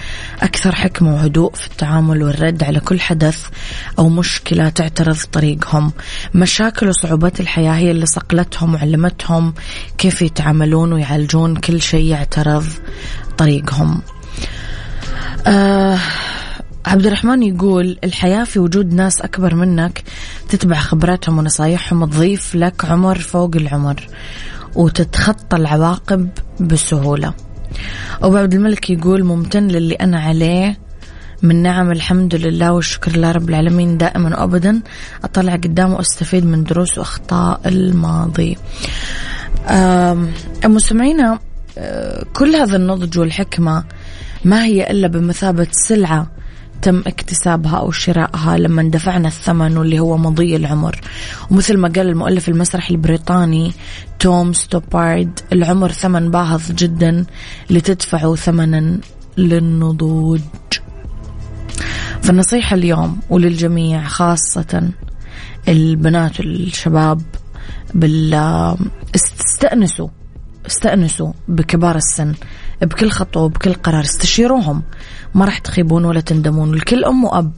أكثر 0.42 0.74
حكمة 0.74 1.14
وهدوء 1.14 1.54
في 1.54 1.66
التعامل 1.66 2.22
والرد 2.22 2.62
على 2.62 2.80
كل 2.80 3.00
حدث 3.00 3.46
أو 3.98 4.08
مشكلة 4.08 4.68
تعترض 4.68 5.16
طريقهم. 5.32 5.92
مشاكل 6.34 6.88
وصعوبات 6.88 7.40
الحياة 7.40 7.72
هي 7.72 7.90
اللي 7.90 8.06
صقلتهم 8.06 8.74
وعلمتهم 8.74 9.54
كيف 9.98 10.22
يتعاملون 10.22 10.92
ويعالجون 10.92 11.56
كل 11.56 11.82
شيء 11.82 12.04
يعترض 12.04 12.64
طريقهم. 13.38 14.02
آه 15.46 15.98
عبد 16.86 17.06
الرحمن 17.06 17.42
يقول 17.42 17.98
الحياة 18.04 18.44
في 18.44 18.58
وجود 18.58 18.94
ناس 18.94 19.20
أكبر 19.20 19.54
منك 19.54 20.02
تتبع 20.48 20.78
خبراتهم 20.78 21.38
ونصايحهم 21.38 22.04
تضيف 22.04 22.54
لك 22.54 22.84
عمر 22.84 23.18
فوق 23.18 23.56
العمر 23.56 24.08
وتتخطى 24.74 25.56
العواقب 25.56 26.28
بسهولة. 26.60 27.34
أبو 28.22 28.36
عبد 28.36 28.54
الملك 28.54 28.90
يقول 28.90 29.24
ممتن 29.24 29.68
للي 29.68 29.94
أنا 29.94 30.20
عليه. 30.20 30.78
من 31.42 31.62
نعم 31.62 31.90
الحمد 31.90 32.34
لله 32.34 32.72
والشكر 32.72 33.12
لله 33.16 33.32
رب 33.32 33.48
العالمين. 33.48 33.98
دائما 33.98 34.40
وأبدا 34.40 34.80
أطلع 35.24 35.54
قدامه 35.54 35.96
وأستفيد 35.96 36.46
من 36.46 36.64
دروس 36.64 36.98
وأخطاء 36.98 37.60
الماضي. 37.66 38.58
مستمعينا 40.64 41.38
آه، 41.78 42.24
كل 42.32 42.56
هذا 42.56 42.76
النضج 42.76 43.18
والحكمة 43.18 43.84
ما 44.44 44.64
هي 44.64 44.90
إلا 44.90 45.08
بمثابة 45.08 45.66
سلعة 45.70 46.30
تم 46.82 47.02
اكتسابها 47.06 47.76
أو 47.76 47.90
شرائها 47.90 48.56
لما 48.56 48.82
دفعنا 48.82 49.28
الثمن 49.28 49.76
واللي 49.76 49.98
هو 49.98 50.16
مضي 50.16 50.56
العمر. 50.56 51.00
ومثل 51.50 51.76
ما 51.78 51.88
قال 51.88 52.08
المؤلف 52.08 52.48
المسرحي 52.48 52.94
البريطاني 52.94 53.72
توم 54.18 54.52
ستوبارد 54.52 55.40
العمر 55.52 55.92
ثمن 55.92 56.30
باهظ 56.30 56.72
جدا 56.72 57.24
لتدفعوا 57.70 58.36
ثمنا 58.36 58.98
للنضوج. 59.36 60.40
فالنصيحة 62.22 62.76
اليوم 62.76 63.20
وللجميع 63.30 64.04
خاصة 64.04 64.90
البنات 65.68 66.40
والشباب 66.40 67.22
بال 67.94 68.34
استأنسوا 69.14 70.08
استأنسوا 70.66 71.32
بكبار 71.48 71.96
السن. 71.96 72.34
بكل 72.82 73.10
خطوة 73.10 73.42
وبكل 73.42 73.72
قرار 73.72 74.00
استشيروهم. 74.00 74.82
ما 75.34 75.44
راح 75.44 75.58
تخيبون 75.58 76.04
ولا 76.04 76.20
تندمون. 76.20 76.74
الكل 76.74 77.04
أم 77.04 77.24
وأب. 77.24 77.52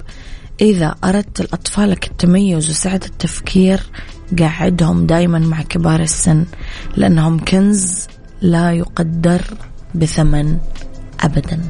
إذا 0.61 0.95
أردت 1.05 1.41
لأطفالك 1.41 2.07
التميز 2.07 2.71
وسعة 2.71 3.01
التفكير 3.07 3.81
قعدهم 4.39 5.07
دايما 5.07 5.39
مع 5.39 5.63
كبار 5.63 6.01
السن 6.01 6.45
لأنهم 6.97 7.45
كنز 7.45 8.07
لا 8.43 8.73
يقدر 8.73 9.43
بثمن 9.95 10.57
أبدا. 11.21 11.61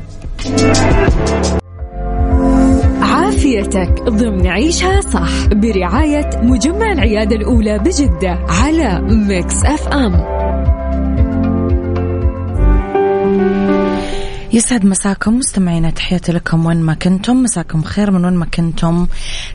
عافيتك 3.02 4.02
ضمن 4.02 4.46
عيشها 4.46 5.00
صح. 5.00 5.46
برعاية 5.46 6.30
مجمع 6.42 6.92
العيادة 6.92 7.36
الأولى 7.36 7.78
بجدة 7.78 8.46
على 8.48 9.00
Mix 9.00 9.64
FM 9.64 10.12
يسعد 14.54 14.86
مساكم 14.86 15.38
مستمعينا 15.38 15.90
تحياتي 15.90 16.32
لكم 16.32 16.66
وين 16.66 16.76
ما 16.76 16.94
كنتم. 16.94 17.42
مساكم 17.42 17.82
خير 17.82 18.10
من 18.10 18.24
وين 18.24 18.34
ما 18.34 18.46
كنتم. 18.46 19.06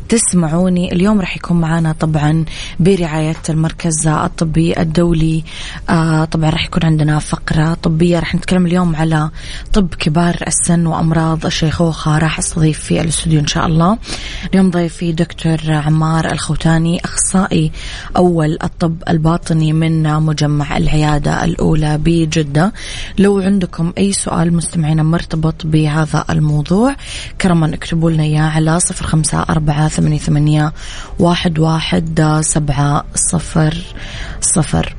تسمعوني 0.10 0.94
اليوم 0.94 1.20
راح 1.20 1.38
يكون 1.38 1.62
معنا 1.62 1.92
طبعا 1.92 2.46
برعاية 2.80 3.36
المركز 3.50 4.08
الطبي 4.08 4.80
الدولي. 4.80 5.44
آه 5.90 6.26
طبعا 6.26 6.50
راح 6.50 6.66
يكون 6.66 6.86
عندنا 6.86 7.20
فقرة 7.20 7.74
طبية. 7.74 8.20
راح 8.20 8.36
نتكلم 8.36 8.66
اليوم 8.66 8.96
على 8.96 9.30
طب 9.74 9.94
كبار 9.94 10.44
السن 10.48 10.86
وأمراض 10.86 11.46
الشيخوخة 11.46 12.18
راح 12.18 12.40
أستضيف 12.40 12.80
في 12.80 13.02
الاستوديو 13.02 13.40
إن 13.40 13.48
شاء 13.48 13.66
الله. 13.66 13.98
اليوم 14.54 14.72
ضيفي 14.72 15.12
دكتور 15.12 15.58
عمار 15.68 16.32
الخوتاني 16.32 17.02
أخصائي 17.06 17.72
أول 18.18 18.58
الطب 18.64 19.04
الباطني 19.10 19.74
من 19.74 20.20
مجمع 20.20 20.78
العيادة 20.78 21.44
الأولى 21.44 21.98
بجدة. 21.98 22.74
لو 23.18 23.40
عندكم 23.40 23.94
أي 23.98 24.14
سؤال 24.14 24.54
مستمع 24.54 24.87
مستمعينا 24.88 25.04
مرتبط 25.04 25.66
بهذا 25.66 26.26
الموضوع. 26.30 26.96
كرما 27.42 27.74
اكتبوا 27.74 28.12
لنا 28.12 28.24
إياه 28.24 28.42
على 28.42 28.80
صفر 28.80 29.06
خمسة 29.06 29.42
أربعة 29.50 29.88
ثمانية, 29.88 30.18
ثمانية 30.18 30.74
واحد, 31.20 31.60
واحد 31.60 32.40
سبعة 32.42 33.06
صفر 33.16 33.78
صفر. 34.42 34.96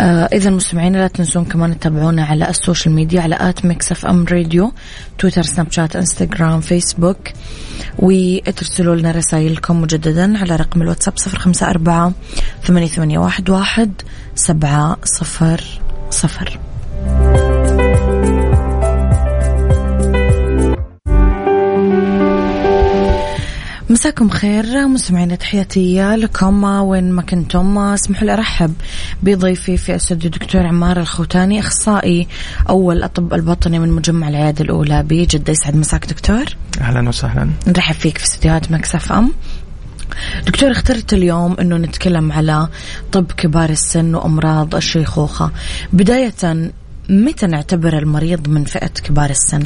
آه 0.00 0.28
إذا 0.32 0.50
مستمعينا 0.50 0.98
لا 0.98 1.08
تنسون 1.08 1.44
كمان 1.44 1.78
تتابعونا 1.78 2.24
على 2.24 2.50
ال 2.50 2.56
social 2.56 2.94
media 2.94 3.20
على 3.20 3.36
at 3.40 3.64
Mix 3.64 3.92
FM 3.92 4.24
Radio 4.30 4.72
تويتر 5.18 5.42
سناب 5.42 5.72
شات 5.72 5.96
إنستغرام 5.96 6.60
فيسبوك 6.60 7.18
وترسلوا 7.98 8.96
لنا 8.96 9.10
رسائلكم 9.10 9.80
مجددا 9.80 10.38
على 10.38 10.56
رقم 10.56 10.82
الواتساب 10.82 11.18
صفر 11.18 11.38
خمسة 11.38 11.70
أربعة 11.70 12.12
ثمانية, 12.64 12.88
ثمانية 12.88 13.18
واحد, 13.18 13.50
واحد 13.50 14.02
سبعة 14.34 14.96
صفر 15.04 15.60
صفر. 16.10 16.58
مساكم 23.90 24.28
خير 24.28 24.88
مستمعينا 24.88 25.34
تحياتي 25.34 26.16
لكم. 26.16 26.64
وين 26.64 27.12
ما 27.12 27.22
كنتم 27.22 27.78
اسمحوا 27.78 28.26
لي 28.26 28.32
أرحب 28.32 28.74
بضيفي 29.22 29.76
في 29.76 29.96
استوديو 29.96 30.30
دكتور 30.30 30.66
عمار 30.66 31.00
الخوتاني 31.00 31.60
أخصائي 31.60 32.28
أول 32.68 33.02
طب 33.02 33.34
الباطني 33.34 33.78
من 33.78 33.88
مجمع 33.88 34.28
العيادة 34.28 34.64
الأولى 34.64 35.02
بجدة 35.02 35.52
يسعد. 35.52 35.76
مساك 35.76 36.06
دكتور. 36.06 36.44
أهلا 36.80 37.08
وسهلا. 37.08 37.50
نرحب 37.66 37.94
فيك 37.94 38.18
في 38.18 38.24
استديوهات 38.24 38.72
Mix 38.72 39.12
FM. 39.12 39.32
دكتور 40.46 40.70
اخترت 40.70 41.12
اليوم 41.12 41.56
إنه 41.60 41.76
نتكلم 41.76 42.32
على 42.32 42.68
طب 43.12 43.32
كبار 43.32 43.70
السن 43.70 44.14
وأمراض 44.14 44.74
الشيخوخة. 44.74 45.50
بداية 45.92 46.70
متى 47.08 47.46
نعتبر 47.46 47.98
المريض 47.98 48.48
من 48.48 48.64
فئة 48.64 48.86
كبار 49.04 49.30
السن؟ 49.30 49.62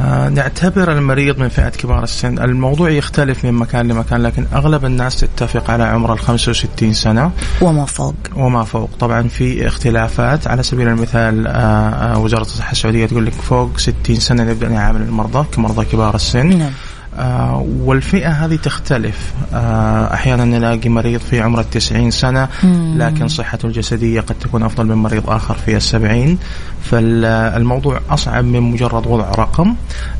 آه 0.00 0.28
نعتبر 0.28 0.92
المريض 0.92 1.38
من 1.38 1.48
فئة 1.48 1.68
كبار 1.68 2.02
السن. 2.02 2.38
الموضوع 2.38 2.90
يختلف 2.90 3.44
من 3.44 3.52
مكان 3.52 3.88
لمكان 3.88 4.22
لكن 4.22 4.46
أغلب 4.54 4.84
الناس 4.84 5.20
تتفق 5.20 5.70
على 5.70 5.84
عمر 5.84 6.12
ال 6.12 6.18
65 6.18 6.92
سنة. 6.92 7.30
وما 7.60 7.84
فوق. 7.84 8.14
وما 8.36 8.64
فوق. 8.64 8.90
طبعا 9.00 9.28
في 9.28 9.66
اختلافات. 9.66 10.46
على 10.46 10.62
سبيل 10.62 10.88
المثال 10.88 11.46
آه, 11.46 11.50
آه، 11.50 12.18
وزارة 12.18 12.42
الصحة 12.42 12.72
السعودية 12.72 13.06
تقول 13.06 13.26
لك 13.26 13.32
فوق 13.32 13.78
60 13.78 14.16
سنة 14.16 14.44
نبدأ 14.44 14.68
نعامل 14.68 15.02
المرضى 15.02 15.46
كمرضى 15.54 15.84
كبار 15.84 16.14
السن. 16.14 16.58
نعم. 16.58 16.70
آه 17.18 17.66
والفئة 17.80 18.28
هذه 18.28 18.56
تختلف. 18.56 19.32
آه 19.54 20.14
أحيانا 20.14 20.44
نلاقي 20.44 20.88
مريض 20.88 21.20
في 21.20 21.40
عمر 21.40 21.60
التسعين 21.60 22.10
سنة 22.10 22.48
لكن 22.96 23.28
صحته 23.28 23.66
الجسدية 23.66 24.20
قد 24.20 24.34
تكون 24.40 24.62
أفضل 24.62 24.86
من 24.86 24.94
مريض 24.94 25.30
آخر 25.30 25.54
في 25.54 25.76
السبعين. 25.76 26.38
فالموضوع 26.82 28.00
أصعب 28.10 28.44
من 28.44 28.60
مجرد 28.60 29.06
وضع 29.06 29.30
رقم 29.30 29.74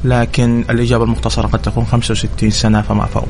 لكن 0.04 0.64
الإجابة 0.70 1.04
المختصرة 1.04 1.46
قد 1.46 1.62
تكون 1.62 1.84
65 1.84 2.50
سنة 2.50 2.82
فما 2.82 3.06
فوق. 3.06 3.28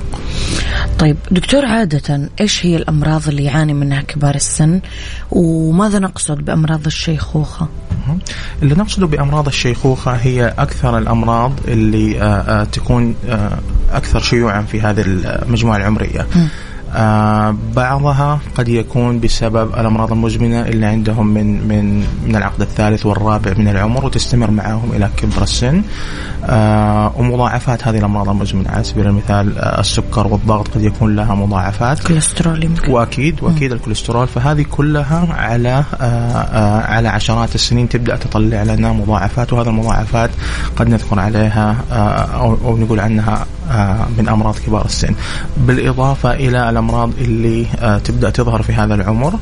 طيب 0.99 1.17
دكتور 1.31 1.65
عادة 1.65 2.31
إيش 2.41 2.67
هي 2.67 2.77
الأمراض 2.77 3.29
اللي 3.29 3.45
يعاني 3.45 3.75
منها 3.75 4.03
كبار 4.03 4.35
السن؟ 4.35 4.81
وماذا 5.31 5.99
نقصد 5.99 6.45
بأمراض 6.45 6.87
الشيخوخة؟ 6.87 7.69
اللي 8.63 8.75
نقصده 8.75 9.07
بأمراض 9.07 9.47
الشيخوخة 9.47 10.13
هي 10.13 10.55
أكثر 10.59 10.99
الأمراض 10.99 11.53
اللي 11.69 12.23
آه، 12.23 12.65
تكون 12.65 13.15
أكثر 13.93 14.21
شيوعا 14.21 14.63
في 14.63 14.81
هذه 14.81 15.05
المجموعة 15.07 15.77
العمرية 15.77 16.27
م. 16.37 16.49
آه 16.95 17.57
بعضها 17.77 18.39
قد 18.55 18.69
يكون 18.69 19.21
بسبب 19.21 19.75
الأمراض 19.75 20.13
المزمنة 20.13 20.61
اللي 20.61 20.87
عندهم 20.87 21.27
من 21.27 21.69
من 21.69 22.05
من 22.27 22.37
العقد 22.37 22.61
الثالث 22.61 23.07
والرابع 23.07 23.53
من 23.57 23.69
العمر 23.69 24.05
وتستمر 24.05 24.51
معهم 24.51 24.93
إلى 24.93 25.09
كبر 25.17 25.43
السن. 25.43 25.83
آه 26.45 27.13
ومضاعفات 27.17 27.89
هذه 27.89 27.99
الأمراض 27.99 28.29
المزمنة. 28.29 28.71
على 28.71 28.85
سبيل 28.85 29.07
المثال 29.07 29.59
آه 29.59 29.81
السكر 29.81 30.27
والضغط 30.27 30.69
قد 30.69 30.83
يكون 30.83 31.17
لها 31.17 31.35
مضاعفات. 31.35 32.07
كوليسترول 32.07 32.65
يمكن. 32.65 32.93
واكيد 32.93 33.43
وأكيد 33.43 33.73
الكوليسترول. 33.73 34.29
فهذه 34.29 34.65
كلها 34.71 35.27
على 35.33 35.85
على 36.89 37.09
عشرات 37.09 37.55
السنين 37.55 37.89
تبدأ 37.89 38.17
تطلع 38.17 38.63
لنا 38.63 38.93
مضاعفات 38.93 39.53
وهذه 39.53 39.69
المضاعفات 39.69 40.31
قد 40.77 40.89
نذكر 40.89 41.21
عليها 41.21 41.77
أو, 42.35 42.77
نقول 42.77 43.01
عنها 43.01 43.47
من 44.19 44.29
أمراض 44.29 44.57
كبار 44.67 44.85
السن. 44.85 45.15
بالإضافة 45.57 46.33
إلى 46.33 46.71
الأمراض 46.71 47.11
اللي 47.19 47.67
آه 47.81 47.99
تبدأ 47.99 48.31
تظهر 48.31 48.63
في 48.63 48.73
هذا 48.73 48.95
العمر 48.95 49.35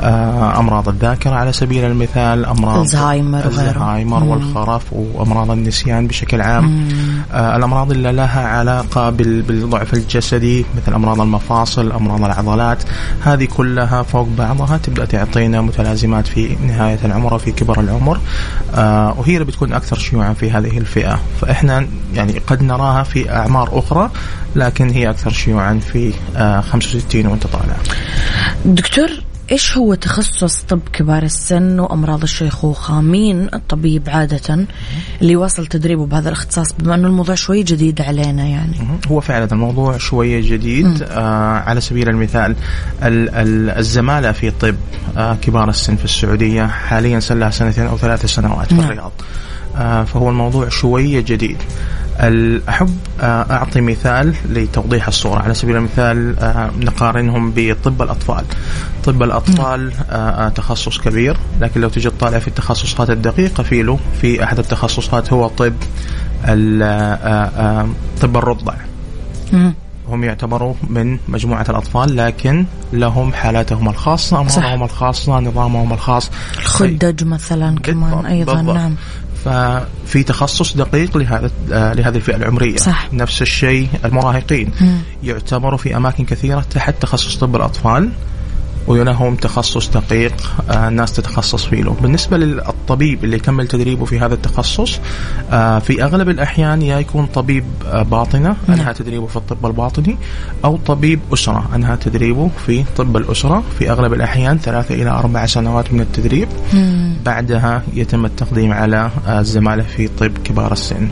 آه 0.00 0.58
أمراض 0.58 0.88
الذاكرة 0.88 1.34
على 1.34 1.52
سبيل 1.52 1.84
المثال 1.84 2.44
أمراض 2.44 2.80
الزهايمر 2.80 3.44
الزهايمر 3.46 4.24
والخرف 4.24 4.82
وأمراض 4.92 5.50
النسيان 5.50 6.06
بشكل 6.06 6.40
عام. 6.40 6.88
آه 7.32 7.56
الأمراض 7.56 7.90
اللي 7.90 8.12
لها 8.12 8.48
علاقة 8.48 9.10
بالضعف 9.10 9.94
الجسدي 9.94 10.64
مثل 10.76 10.94
أمراض 10.94 11.20
المفاصل 11.20 11.92
أمراض 11.92 12.24
العضلات 12.24 12.82
هذه 13.24 13.44
كلها 13.56 14.02
فوق 14.02 14.28
بعضها 14.38 14.76
تبدأ 14.76 15.04
تعطينا 15.04 15.60
متلازمات 15.60 16.26
في 16.26 16.56
نهاية 16.66 16.98
العمر 17.04 17.34
وفي 17.34 17.52
كبر 17.52 17.80
العمر. 17.80 18.18
آه 18.74 19.14
وهي 19.18 19.34
اللي 19.34 19.44
بتكون 19.44 19.72
أكثر 19.72 19.98
شيوعا 19.98 20.32
في 20.32 20.50
هذه 20.50 20.78
الفئة. 20.78 21.20
فإحنا 21.40 21.86
يعني 22.14 22.38
قد 22.46 22.62
نراها 22.62 23.02
في 23.02 23.32
أعمار 23.32 23.75
أخرى 23.78 24.10
لكن 24.56 24.90
هي 24.90 25.10
أكثر 25.10 25.30
شيوعا 25.30 25.78
في 25.78 26.12
آه 26.36 26.60
65 26.60 27.26
وأنت 27.26 27.46
طالع 27.46 27.76
دكتور 28.64 29.10
إيش 29.52 29.76
هو 29.76 29.94
تخصص 29.94 30.62
طب 30.62 30.80
كبار 30.92 31.22
السن 31.22 31.80
وأمراض 31.80 32.22
الشيخوخه؟ 32.22 33.00
مين 33.00 33.48
الطبيب 33.54 34.02
عادة 34.08 34.66
اللي 35.22 35.32
يواصل 35.32 35.66
تدريبه 35.66 36.06
بهذا 36.06 36.28
الاختصاص 36.28 36.72
بما 36.78 36.94
إنه 36.94 37.08
الموضوع 37.08 37.34
شوي 37.34 37.62
جديد 37.62 38.00
علينا 38.00 38.44
يعني؟ 38.44 38.74
هو 39.10 39.20
فعلا 39.20 39.48
الموضوع 39.52 39.96
شوية 39.98 40.50
جديد 40.50 41.02
آه 41.02 41.58
على 41.58 41.80
سبيل 41.80 42.08
المثال 42.08 42.56
الزمالة 43.02 44.32
في 44.32 44.50
طب 44.50 44.76
آه 45.16 45.34
كبار 45.34 45.68
السن 45.68 45.96
في 45.96 46.04
السعودية 46.04 46.66
حاليا 46.66 47.20
صار 47.20 47.38
لها 47.38 47.50
سنتين 47.50 47.86
أو 47.86 47.98
ثلاث 47.98 48.26
سنوات 48.26 48.68
في 48.68 48.74
نعم. 48.74 48.84
الرياض. 48.84 49.12
آه 49.76 50.04
فهو 50.04 50.30
الموضوع 50.30 50.68
شوية 50.68 51.20
جديد. 51.20 51.56
أحب 52.68 52.96
آه، 53.20 53.46
أعطي 53.50 53.80
مثال 53.80 54.34
لتوضيح 54.48 55.08
الصورة. 55.08 55.40
على 55.40 55.54
سبيل 55.54 55.76
المثال 55.76 56.38
آه، 56.38 56.70
نقارنهم 56.80 57.52
بطب 57.56 58.02
الأطفال. 58.02 58.44
طب 59.04 59.22
الأطفال 59.22 59.92
تخصص 60.54 60.98
كبير 60.98 61.36
لكن 61.60 61.80
لو 61.80 61.88
تجي 61.88 62.10
تطالع 62.10 62.38
في 62.38 62.48
التخصصات 62.48 63.10
الدقيقة 63.10 63.62
فيه 63.62 63.82
له 63.82 63.98
في 64.20 64.44
أحد 64.44 64.58
التخصصات 64.58 65.32
هو 65.32 65.48
طب 65.48 65.72
طب 68.22 68.36
الرضع. 68.36 68.74
هم 70.08 70.24
يعتبروا 70.24 70.74
من 70.90 71.18
مجموعة 71.28 71.66
الأطفال 71.68 72.16
لكن 72.16 72.64
لهم 72.92 73.32
حالاتهم 73.32 73.88
الخاصة 73.88 74.40
أمراضهم 74.40 74.82
الخاصة 74.82 75.40
نظامهم 75.40 75.92
الخاص. 75.92 76.30
الخدج 76.58 77.24
مثلا 77.24 77.78
كمان 77.78 78.26
أيضا 78.26 78.54
بالضبط. 78.54 78.74
نعم. 78.76 78.94
ففي 79.46 80.22
تخصص 80.22 80.76
دقيق 80.76 81.16
لهذا 81.16 81.50
لهذه 81.94 82.16
الفئة 82.16 82.36
العمرية. 82.36 82.76
صح. 82.76 83.12
نفس 83.12 83.42
الشيء 83.42 83.88
المراهقين. 84.04 84.70
يعتبروا 85.22 85.78
في 85.78 85.96
أماكن 85.96 86.24
كثيرة 86.24 86.60
تحت 86.60 86.94
تخصص 87.02 87.36
طب 87.36 87.56
الأطفال. 87.56 88.10
ولهم 88.86 89.36
تخصص 89.36 89.88
دقيق 89.88 90.32
آه، 90.70 90.88
الناس 90.88 91.12
تتخصص 91.12 91.64
فيه 91.64 91.82
له 91.82 91.96
بالنسبة 92.02 92.36
للطبيب 92.36 93.24
اللي 93.24 93.36
يكمل 93.36 93.68
تدريبه 93.68 94.04
في 94.04 94.20
هذا 94.20 94.34
التخصص 94.34 95.00
آه، 95.52 95.78
في 95.78 96.04
أغلب 96.04 96.28
الأحيان 96.28 96.82
يا 96.82 96.98
يكون 96.98 97.26
طبيب 97.26 97.64
آه، 97.86 98.02
باطنة 98.02 98.56
نعم. 98.68 98.80
أنهى 98.80 98.94
تدريبه 98.94 99.26
في 99.26 99.36
الطب 99.36 99.66
الباطني 99.66 100.16
أو 100.64 100.76
طبيب 100.76 101.20
أسرة 101.32 101.68
أنهى 101.74 101.96
تدريبه 101.96 102.50
في 102.66 102.84
طب 102.96 103.16
الأسرة 103.16 103.62
في 103.78 103.90
أغلب 103.90 104.12
الأحيان 104.12 104.58
ثلاثة 104.58 104.94
إلى 104.94 105.10
أربع 105.10 105.46
سنوات 105.46 105.92
من 105.92 106.00
التدريب. 106.00 106.48
بعدها 107.24 107.82
يتم 107.94 108.24
التقديم 108.24 108.72
على 108.72 109.10
الزمالة 109.28 109.82
في 109.82 110.08
طب 110.08 110.38
كبار 110.44 110.72
السن. 110.72 111.08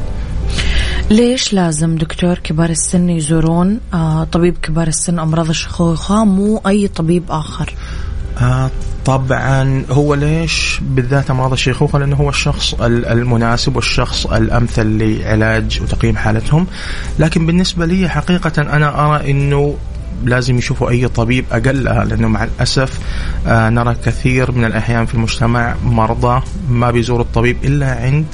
ليش 1.10 1.52
لازم 1.52 1.96
دكتور 1.96 2.38
كبار 2.38 2.70
السن 2.70 3.10
يزورون 3.10 3.80
آه 3.94 4.24
طبيب 4.24 4.56
كبار 4.62 4.86
السن 4.86 5.18
أمراض 5.18 5.48
الشيخوخة 5.48 6.24
مو 6.24 6.60
أي 6.66 6.88
طبيب 6.88 7.24
آخر. 7.28 7.74
آه 8.40 8.70
طبعا 9.04 9.84
هو 9.90 10.14
ليش 10.14 10.80
بالذات 10.82 11.30
أمراض 11.30 11.52
الشيخوخه 11.52 11.98
لأنه 11.98 12.16
هو 12.16 12.28
الشخص 12.28 12.74
المناسب 12.80 13.76
والشخص 13.76 14.26
الأمثل 14.26 14.98
لعلاج 14.98 15.80
وتقييم 15.82 16.16
حالتهم. 16.16 16.66
لكن 17.18 17.46
بالنسبة 17.46 17.86
لي 17.86 18.08
حقيقة 18.08 18.62
أنا 18.62 19.06
أرى 19.06 19.30
إنه 19.30 19.76
لازم 20.24 20.58
يشوفوا 20.58 20.90
أي 20.90 21.08
طبيب 21.08 21.44
اقلها 21.52 22.04
لأنه 22.04 22.28
مع 22.28 22.44
الأسف 22.44 22.98
آه 23.46 23.70
نرى 23.70 23.96
كثير 24.04 24.52
من 24.52 24.64
الأحيان 24.64 25.06
في 25.06 25.14
المجتمع 25.14 25.74
مرضى 25.84 26.42
ما 26.68 26.90
بيزوروا 26.90 27.24
الطبيب 27.24 27.56
إلا 27.64 27.94
عند 28.00 28.26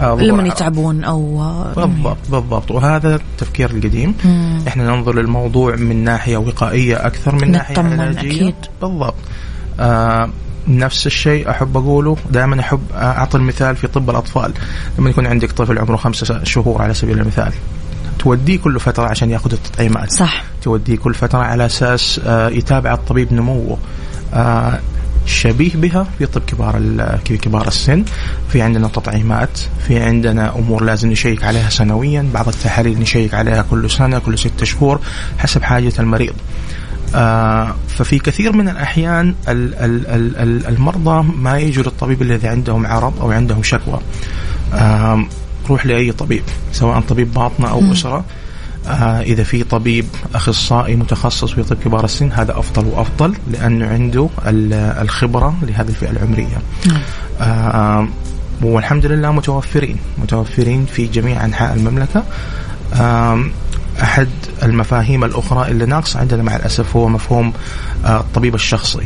آه 0.00 0.14
لما 0.14 0.48
يتعبون 0.48 1.04
أو 1.04 1.42
آه، 1.42 1.72
بالضبط 1.74 2.30
بالضبط. 2.30 2.70
وهذا 2.70 3.14
التفكير 3.14 3.70
القديم. 3.70 4.14
مم. 4.24 4.60
إحنا 4.68 4.84
ننظر 4.84 5.14
للموضوع 5.14 5.76
من 5.76 6.04
ناحية 6.04 6.36
وقائية 6.36 7.06
أكثر 7.06 7.34
من 7.34 7.50
ناحية 7.50 7.78
علاجية. 7.78 8.20
أكيد. 8.20 8.54
بالضبط. 8.82 9.14
آه 9.80 10.28
نفس 10.68 11.06
الشيء 11.06 11.50
أحب 11.50 11.76
أقوله. 11.76 12.16
دائما 12.30 12.60
أحب 12.60 12.80
أعطي 12.94 13.38
المثال 13.38 13.76
في 13.76 13.86
طب 13.86 14.10
الأطفال. 14.10 14.52
لما 14.98 15.10
يكون 15.10 15.26
عندك 15.26 15.52
طفل 15.52 15.78
عمره 15.78 15.96
خمسة 15.96 16.44
شهور 16.44 16.82
على 16.82 16.94
سبيل 16.94 17.20
المثال. 17.20 17.52
توديه 18.18 18.58
كل 18.58 18.80
فترة 18.80 19.04
عشان 19.06 19.30
ياخذ 19.30 19.52
التطعيمات. 19.52 20.10
صح. 20.12 20.42
توديه 20.62 20.96
كل 20.96 21.14
فترة 21.14 21.38
على 21.38 21.66
أساس 21.66 22.20
آه، 22.26 22.48
يتابع 22.48 22.92
الطبيب 22.94 23.32
نموه. 23.32 23.78
آه، 24.34 24.78
شبيه 25.26 25.70
بها 25.74 26.06
في 26.18 26.26
طب 26.26 26.42
كبار 26.46 26.80
كبار 27.42 27.68
السن. 27.68 28.04
في 28.48 28.62
عندنا 28.62 28.88
تطعيمات 28.88 29.58
في 29.88 29.98
عندنا 29.98 30.54
أمور 30.58 30.84
لازم 30.84 31.10
نشيك 31.10 31.44
عليها 31.44 31.68
سنويا. 31.70 32.28
بعض 32.34 32.48
التحاليل 32.48 33.00
نشيك 33.00 33.34
عليها 33.34 33.64
كل 33.70 33.90
سنة 33.90 34.18
كل 34.18 34.38
ستة 34.38 34.64
شهور 34.64 35.00
حسب 35.38 35.62
حاجة 35.62 35.92
المريض. 35.98 36.34
آه 37.14 37.74
ففي 37.88 38.18
كثير 38.18 38.52
من 38.52 38.68
الأحيان 38.68 39.34
ال- 39.48 39.74
ال- 39.74 40.06
ال- 40.06 40.36
ال- 40.36 40.66
المرضى 40.66 41.28
ما 41.36 41.58
يجوا 41.58 41.84
للطبيب 41.84 42.22
الذي 42.22 42.48
عندهم 42.48 42.86
عرض 42.86 43.20
أو 43.20 43.30
عندهم 43.30 43.62
شكوى. 43.62 43.98
آه 44.74 45.24
روح 45.70 45.86
لأي 45.86 46.12
طبيب 46.12 46.42
سواء 46.72 47.00
طبيب 47.00 47.34
باطنة 47.34 47.70
أو 47.70 47.92
أسرة. 47.92 48.24
آه 48.86 49.20
إذا 49.20 49.42
في 49.42 49.64
طبيب 49.64 50.04
أخصائي 50.34 50.96
متخصص 50.96 51.50
في 51.52 51.62
طب 51.62 51.76
كبار 51.84 52.04
السن 52.04 52.32
هذا 52.32 52.58
أفضل 52.58 52.86
وأفضل 52.86 53.34
لأنه 53.50 53.86
عنده 53.88 54.28
ال- 54.46 54.72
الخبرة 55.02 55.54
لهذه 55.62 55.88
الفئة 55.88 56.10
العمرية. 56.10 56.58
آه 57.40 58.08
والحمد 58.62 59.06
لله 59.06 59.32
متوفرين 59.32 59.96
متوفرين 60.18 60.86
في 60.86 61.06
جميع 61.06 61.44
أنحاء 61.44 61.74
المملكة. 61.74 62.22
آم، 62.94 63.52
أحد 64.02 64.28
المفاهيم 64.62 65.24
الأخرى 65.24 65.70
اللي 65.70 65.86
ناقصة 65.86 66.20
عندنا 66.20 66.42
مع 66.42 66.56
الأسف 66.56 66.96
هو 66.96 67.08
مفهوم 67.08 67.52
آه، 68.04 68.20
الطبيب 68.20 68.54
الشخصي. 68.54 69.04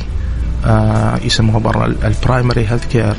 آه، 0.66 1.18
يسموه 1.24 1.60
برا 1.60 1.86
ال 1.86 1.96
primary 1.96 2.66
health 2.68 2.86
care 2.86 3.14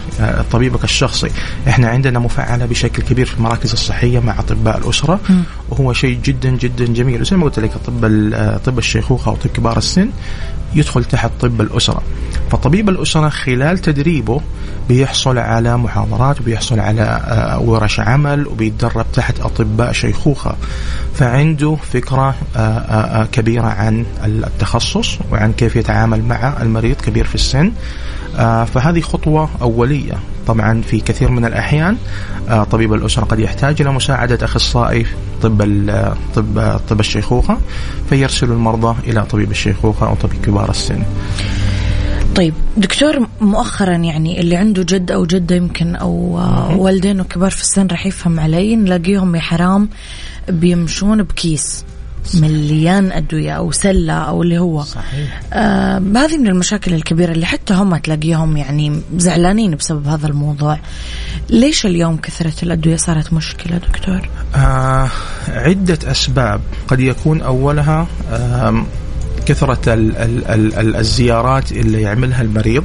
طبيبك 0.52 0.84
الشخصي. 0.84 1.30
إحنا 1.68 1.88
عندنا 1.88 2.20
مفعله 2.20 2.66
بشكل 2.66 3.04
كبير 3.04 3.26
في 3.26 3.38
المراكز 3.38 3.72
الصحية 3.72 4.20
مع 4.20 4.40
أطباء 4.40 4.78
الأسرة. 4.78 5.20
وهو 5.70 5.94
شيء 5.94 6.20
جدا 6.24 6.50
جدا 6.50 6.86
جميل. 6.86 7.22
وزي 7.22 7.36
ما 7.36 7.44
قلت 7.44 7.60
لك 7.60 7.72
طب 7.88 8.06
آه، 8.34 8.58
طب 8.58 8.78
الشيخوخة 8.78 9.32
وطب 9.32 9.50
كبار 9.50 9.78
السن 9.78 10.10
يدخل 10.76 11.04
تحت 11.06 11.32
طب 11.40 11.62
الأسرة. 11.62 12.02
فطبيب 12.52 12.90
الأسرة 12.90 13.30
خلال 13.30 13.78
تدريبه 13.78 14.42
بيحصل 14.90 15.38
على 15.38 15.78
محاضرات 15.78 16.42
وبيحصل 16.42 16.80
على 16.80 17.02
آه، 17.02 17.60
ورش 17.60 18.00
عمل 18.00 18.48
وبيتدرب 18.48 19.06
تحت 19.14 19.40
أطباء 19.40 19.92
شيخوخة. 19.92 20.56
فعنده 21.16 21.76
فكرة 21.94 22.36
آه، 22.56 22.60
آه، 22.60 23.22
آه، 23.22 23.26
كبيرة 23.26 23.68
عن 23.68 24.06
التخصص 24.26 25.18
وعن 25.32 25.54
كيف 25.54 25.76
يتعامل 25.76 26.24
مع 26.24 26.62
المريض 26.62 26.96
كبير 26.96 27.26
في 27.26 27.36
السن. 27.38 27.72
آه، 28.38 28.64
فهذه 28.66 29.02
خطوة 29.02 29.50
أولية 29.62 30.14
طبعا 30.48 30.82
في 30.82 31.00
كثير 31.00 31.32
من 31.32 31.46
الأحيان. 31.46 31.98
آه، 32.50 32.64
طبيب 32.64 32.94
الأسرة 32.94 33.26
قد 33.26 33.40
يحتاج 33.40 33.82
إلى 33.82 33.92
مساعدة 33.92 34.46
أخصائي 34.46 35.06
طب 35.42 35.62
ال- 35.62 36.14
طب 36.36 36.80
طب 36.90 37.00
الشيخوخة 37.00 37.58
فيرسل 38.10 38.52
المرضى 38.52 38.96
إلى 39.10 39.26
طبيب 39.26 39.52
الشيخوخة 39.52 40.08
أو 40.08 40.16
طبيب 40.16 40.42
كبار 40.42 40.70
السن. 40.70 41.04
طيب 42.36 42.54
دكتور 42.78 43.28
مؤخرا 43.42 43.94
يعني 43.96 44.42
اللي 44.42 44.56
عنده 44.56 44.84
جد 44.84 45.12
أو 45.12 45.26
جدة 45.26 45.56
يمكن 45.56 45.96
أو 45.96 46.40
آه، 46.40 46.76
والدين 46.78 47.22
وكبار 47.22 47.52
في 47.52 47.62
السن 47.62 47.88
راح 47.88 48.06
يفهم 48.06 48.40
علي 48.40 48.76
نلاقيهم 48.76 49.36
يا 49.36 49.42
حرام 49.42 49.90
بيمشون 50.50 51.24
بكيس. 51.24 51.84
مليان 52.36 53.12
أدوية 53.12 53.52
أو 53.52 53.72
سلة 53.72 54.14
أو 54.14 54.44
اللي 54.44 54.60
هو. 54.60 54.84
صحيح. 54.84 55.42
آه 55.54 55.98
هذه 56.16 56.38
من 56.38 56.48
المشاكل 56.48 56.94
الكبيرة 56.94 57.32
اللي 57.32 57.46
حتى 57.46 57.74
هم 57.74 57.98
تلاقيهم 57.98 58.58
يعني 58.58 59.02
زعلانين 59.18 59.76
بسبب 59.76 60.08
هذا 60.08 60.28
الموضوع. 60.28 60.80
ليش 61.50 61.86
اليوم 61.86 62.18
كثرة 62.18 62.54
الأدوية 62.64 62.96
صارت 62.96 63.34
مشكلة 63.34 63.78
دكتور؟ 63.78 64.30
آه 64.56 65.10
عدة 65.48 66.00
أسباب. 66.12 66.62
قد 66.88 67.00
يكون 67.00 67.42
أولها 67.42 68.08
آم، 68.32 68.86
كثرة 69.46 69.94
ال 69.94 70.18
ال 70.18 70.46
ال 70.48 70.76
ال 70.76 70.96
الزيارات 70.96 71.72
اللي 71.72 72.02
يعملها 72.02 72.42
المريض. 72.42 72.84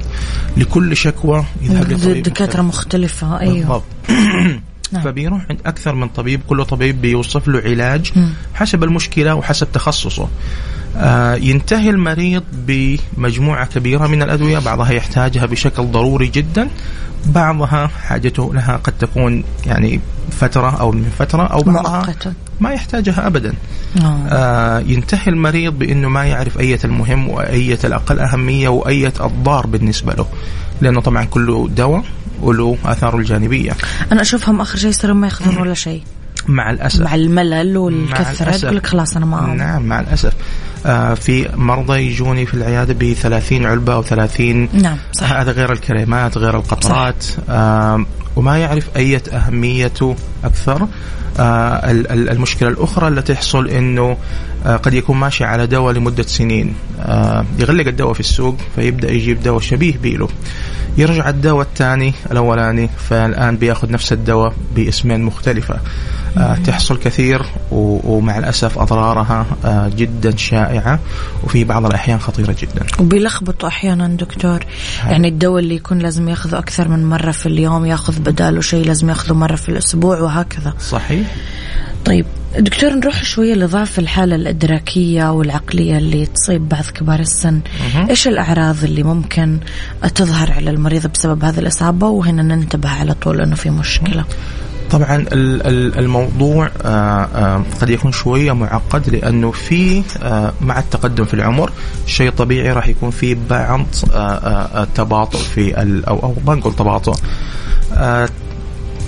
لكل 0.56 0.96
شكوى 0.96 1.44
يذهب 1.62 1.92
لطبيب 1.92 2.22
دكاتره 2.22 2.62
مختلفة 2.62 3.40
أيوه. 3.40 3.54
بالضبط. 3.54 3.82
نعم. 4.92 5.02
فبيروح 5.02 5.46
عند 5.50 5.60
أكثر 5.66 5.94
من 5.94 6.08
طبيب 6.08 6.40
كل 6.48 6.64
طبيب 6.64 7.00
بيوصف 7.00 7.48
له 7.48 7.60
علاج 7.60 8.12
مم. 8.16 8.28
حسب 8.54 8.84
المشكلة 8.84 9.34
وحسب 9.34 9.72
تخصصه 9.72 10.28
آه 10.96 11.34
ينتهي 11.34 11.90
المريض 11.90 12.42
بمجموعة 12.52 13.66
كبيرة 13.66 14.06
من 14.06 14.22
الأدوية 14.22 14.58
بعضها 14.58 14.92
يحتاجها 14.92 15.46
بشكل 15.46 15.82
ضروري 15.82 16.26
جدا 16.26 16.68
بعضها 17.26 17.86
حاجته 17.86 18.54
لها 18.54 18.76
قد 18.76 18.92
تكون 18.98 19.44
يعني 19.66 20.00
فترة 20.30 20.80
أو 20.80 20.92
من 20.92 21.10
فترة 21.18 21.42
أو 21.42 21.62
بعضها 21.62 21.98
مؤقتا 21.98 22.34
ما 22.60 22.72
يحتاجها 22.72 23.26
أبدا 23.26 23.54
آه. 24.02 24.26
آه 24.28 24.80
ينتهي 24.80 25.26
المريض 25.26 25.78
بأنه 25.78 26.08
ما 26.08 26.24
يعرف 26.24 26.60
أية 26.60 26.78
المهم 26.84 27.28
وأية 27.28 27.78
الأقل 27.84 28.18
أهمية 28.18 28.68
وأية 28.68 29.12
الضار 29.20 29.66
بالنسبة 29.66 30.12
له 30.14 30.26
لأنه 30.80 31.00
طبعا 31.00 31.24
كله 31.24 31.68
دواء 31.68 32.04
وله 32.40 32.76
آثاره 32.84 33.16
الجانبية. 33.16 33.72
أنا 34.12 34.22
أشوفهم 34.22 34.60
آخر 34.60 34.78
شيء 34.78 34.90
يصيرون 34.90 35.16
ما 35.16 35.26
يأخذون 35.26 35.56
ولا 35.56 35.74
شيء. 35.74 36.02
مع 36.48 36.70
الأسف. 36.70 37.00
مع 37.00 37.14
الملل 37.14 37.76
والكثرة. 37.76 38.54
يقول 38.64 38.76
لك 38.76 38.86
خلاص 38.86 39.16
أنا 39.16 39.26
ما 39.26 39.54
نعم 39.54 39.82
مع 39.82 40.00
الأسف. 40.00 40.32
آه 40.86 41.14
في 41.14 41.48
مرضى 41.56 41.98
يجوني 42.00 42.46
في 42.46 42.54
العيادة 42.54 42.94
ب 42.94 43.12
30 43.12 43.66
علبة 43.66 43.94
أو 43.94 44.02
30 44.02 44.68
نعم 44.72 44.96
صح. 45.12 45.32
هذا 45.32 45.52
غير 45.52 45.72
الكريمات 45.72 46.38
غير 46.38 46.56
القطرات. 46.56 47.24
آه 47.48 48.04
وما 48.36 48.58
يعرف 48.58 48.88
أية 48.96 49.22
أهميته 49.32 50.16
أكثر. 50.44 50.88
آه 51.40 51.90
ال- 51.90 52.10
ال- 52.12 52.30
المشكلة 52.30 52.68
الأخرى 52.68 53.08
اللي 53.08 53.22
تحصل 53.22 53.68
آه 53.68 54.16
قد 54.64 54.94
يكون 54.94 55.16
ماشي 55.16 55.44
على 55.44 55.66
دواء 55.66 55.94
لمدة 55.94 56.22
سنين. 56.22 56.74
آه 57.00 57.44
يغلق 57.58 57.86
الدواء 57.86 58.12
في 58.12 58.20
السوق 58.20 58.56
فيبدأ 58.76 59.12
يجيب 59.12 59.42
دواء 59.42 59.60
شبيه 59.60 59.98
بيله 59.98 60.28
يرجع 60.96 61.28
الدواء 61.28 61.66
الثاني 61.66 62.14
الأولاني 62.30 62.90
فالآن 63.08 63.56
بيأخذ 63.56 63.90
نفس 63.90 64.12
الدواء 64.12 64.54
باسمين 64.76 65.22
مختلفة. 65.22 65.76
آه 66.38 66.54
تحصل 66.54 66.98
كثير 66.98 67.42
ومع 67.70 68.38
الأسف 68.38 68.78
أضرارها 68.78 69.46
آه 69.64 69.88
جدا 69.88 70.36
شائعة 70.36 71.00
وفي 71.44 71.64
بعض 71.64 71.86
الأحيان 71.86 72.20
خطيرة 72.20 72.56
جدا. 72.62 72.86
وبيلخبطوا 72.98 73.68
أحيانا 73.68 74.08
دكتور. 74.08 74.64
يعني 75.06 75.28
الدواء 75.28 75.62
اللي 75.62 75.74
يكون 75.74 75.98
لازم 75.98 76.28
يأخذه 76.28 76.58
أكثر 76.58 76.88
من 76.88 77.04
مرة 77.04 77.30
في 77.30 77.46
اليوم 77.46 77.86
يأخذ 77.86 78.20
بداله 78.20 78.60
شيء 78.60 78.86
لازم 78.86 79.08
يأخذه 79.08 79.34
مرة 79.34 79.56
في 79.56 79.68
الأسبوع 79.68 80.20
وهكذا. 80.20 80.74
صحيح. 80.80 81.26
طيب 82.04 82.26
دكتور 82.58 82.90
نروح 82.94 83.24
شوية 83.24 83.54
لضعف 83.54 83.98
الحالة 83.98 84.34
الأدراكية 84.36 85.32
والعقلية 85.32 85.98
اللي 85.98 86.26
تصيب 86.26 86.68
بعض 86.68 86.84
كبار 86.84 87.20
السن. 87.20 87.60
مهم. 87.94 88.08
إيش 88.10 88.28
الأعراض 88.28 88.84
اللي 88.84 89.02
ممكن 89.02 89.58
تظهر 90.14 90.52
على 90.52 90.70
المريض 90.70 91.06
بسبب 91.06 91.44
هذه 91.44 91.58
الإصابة؟ 91.58 92.06
وهنا 92.08 92.42
ننتبه 92.42 92.88
على 92.88 93.14
طول 93.14 93.40
إنه 93.40 93.54
في 93.54 93.70
مشكلة. 93.70 94.24
طبعا 94.90 95.16
ال- 95.16 95.66
ال- 95.66 95.98
الموضوع 95.98 96.70
آه، 96.84 96.88
آه، 97.34 97.62
قد 97.80 97.90
يكون 97.90 98.12
شوية 98.12 98.52
معقد 98.52 99.08
لأنه 99.10 99.50
في 99.50 100.02
آه، 100.22 100.52
مع 100.60 100.78
التقدم 100.78 101.24
في 101.24 101.34
العمر 101.34 101.72
شيء 102.06 102.30
طبيعي 102.30 102.72
راح 102.72 102.88
يكون 102.88 103.10
في 103.10 103.36
بعض 103.50 103.86
تباطؤ 104.94 105.38
في 105.38 105.74
أو 106.08 106.18
أو 106.22 106.34
ما 106.46 106.54
نقول 106.54 106.74
تباطؤ 106.76 107.14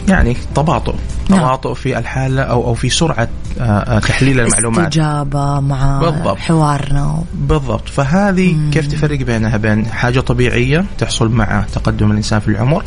يعني 0.08 0.36
تباطؤ. 0.54 0.94
نعم. 1.30 1.38
تباطؤ 1.40 1.74
في 1.74 1.98
الحالة 1.98 2.42
أو 2.42 2.66
أو 2.66 2.74
في 2.74 2.88
سرعة 2.90 3.28
آه، 3.60 3.62
آه، 3.62 3.98
تحليل 3.98 4.40
المعلومات. 4.40 4.86
استجابة 4.88 5.60
مع 5.60 5.98
بالضبط. 6.00 6.36
حوارنا. 6.38 7.22
بالضبط. 7.34 7.88
فهذه 7.88 8.70
كيف 8.72 8.86
تفرق 8.86 9.18
بينها؟ 9.18 9.56
بين 9.56 9.86
حاجة 9.86 10.20
طبيعية 10.20 10.84
تحصل 10.98 11.30
مع 11.30 11.64
تقدم 11.72 12.10
الإنسان 12.10 12.40
في 12.40 12.48
العمر 12.48 12.84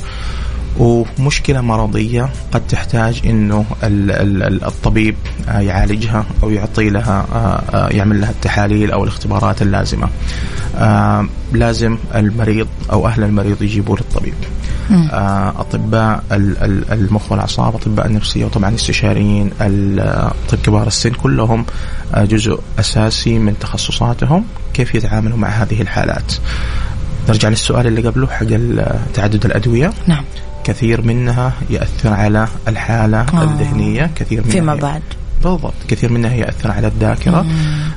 ومشكلة 0.79 1.61
مرضية 1.61 2.29
قد 2.51 2.67
تحتاج 2.67 3.21
إنه 3.25 3.65
ال- 3.83 4.11
ال- 4.11 4.43
ال- 4.43 4.63
الطبيب 4.63 5.15
يعالجها 5.47 6.25
أو 6.43 6.49
يعطي 6.49 6.89
لها 6.89 7.25
آه، 7.33 7.75
آه، 7.77 7.89
يعمل 7.89 8.21
لها 8.21 8.29
التحاليل 8.29 8.91
أو 8.91 9.03
الاختبارات 9.03 9.61
اللازمة. 9.61 10.07
آه، 10.77 11.27
لازم 11.53 11.97
المريض 12.15 12.67
أو 12.91 13.07
أهل 13.07 13.23
المريض 13.23 13.61
يجيبوا 13.61 13.97
للطبيب. 13.97 14.33
أطباء 15.59 16.23
ال- 16.31 16.57
ال- 16.57 16.91
المخ 16.91 17.31
والأعصاب، 17.31 17.75
أطباء 17.75 18.05
النفسية 18.07 18.45
وطبعا 18.45 18.75
استشاريين 18.75 19.51
ال- 19.61 20.31
طب 20.49 20.57
كبار 20.57 20.87
السن 20.87 21.09
كلهم 21.11 21.65
جزء 22.17 22.59
أساسي 22.79 23.39
من 23.39 23.59
تخصصاتهم 23.59 24.43
كيف 24.73 24.95
يتعاملوا 24.95 25.37
مع 25.37 25.47
هذه 25.47 25.81
الحالات. 25.81 26.33
نرجع 27.29 27.49
للسؤال 27.49 27.87
اللي 27.87 28.01
قبله 28.01 28.27
حق 28.27 28.45
تعدد 29.13 29.45
الأدوية. 29.45 29.93
نعم 30.07 30.23
كثير 30.67 31.01
منها 31.01 31.53
يأثر 31.69 32.13
على 32.13 32.47
الحالة 32.67 33.21
آه. 33.21 33.43
الذهنية 33.43 34.11
كثير 34.15 34.41
منها 34.41 34.51
فيما 34.51 34.75
بعد 34.75 35.01
بالضبط 35.43 35.73
كثير 35.87 36.11
منها 36.11 36.33
يأثر 36.33 36.71
على 36.71 36.87
الذاكرة 36.87 37.45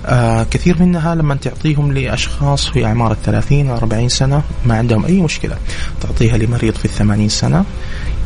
آه 0.06 0.46
كثير 0.50 0.83
منها 0.83 1.14
لما 1.14 1.35
تعطيهم 1.35 1.92
لأشخاص 1.92 2.68
في 2.68 2.87
أعمار 2.87 3.12
الثلاثين 3.12 3.70
أربعين 3.70 4.09
سنة 4.09 4.42
ما 4.66 4.74
عندهم 4.74 5.04
أي 5.04 5.20
مشكلة 5.20 5.56
تعطيها 6.00 6.37
لمريض 6.37 6.74
في 6.74 6.85
الثمانين 6.85 7.28
سنة 7.28 7.64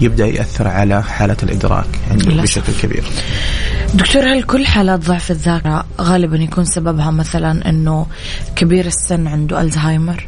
يبدأ 0.01 0.27
يأثر 0.27 0.69
على 0.69 1.03
حالة 1.03 1.37
الإدراك 1.43 1.87
عنده 2.11 2.31
للأسف. 2.31 2.59
بشكل 2.59 2.73
كبير 2.83 3.05
دكتور 3.95 4.23
هل 4.23 4.43
كل 4.43 4.67
حالات 4.67 5.01
ضعف 5.01 5.31
الذاكرة 5.31 5.85
غالبا 6.01 6.37
يكون 6.37 6.65
سببها 6.65 7.11
مثلا 7.11 7.69
إنه 7.69 8.07
كبير 8.57 8.87
السن 8.87 9.27
عنده 9.27 9.61
ألزهايمر؟ 9.61 10.27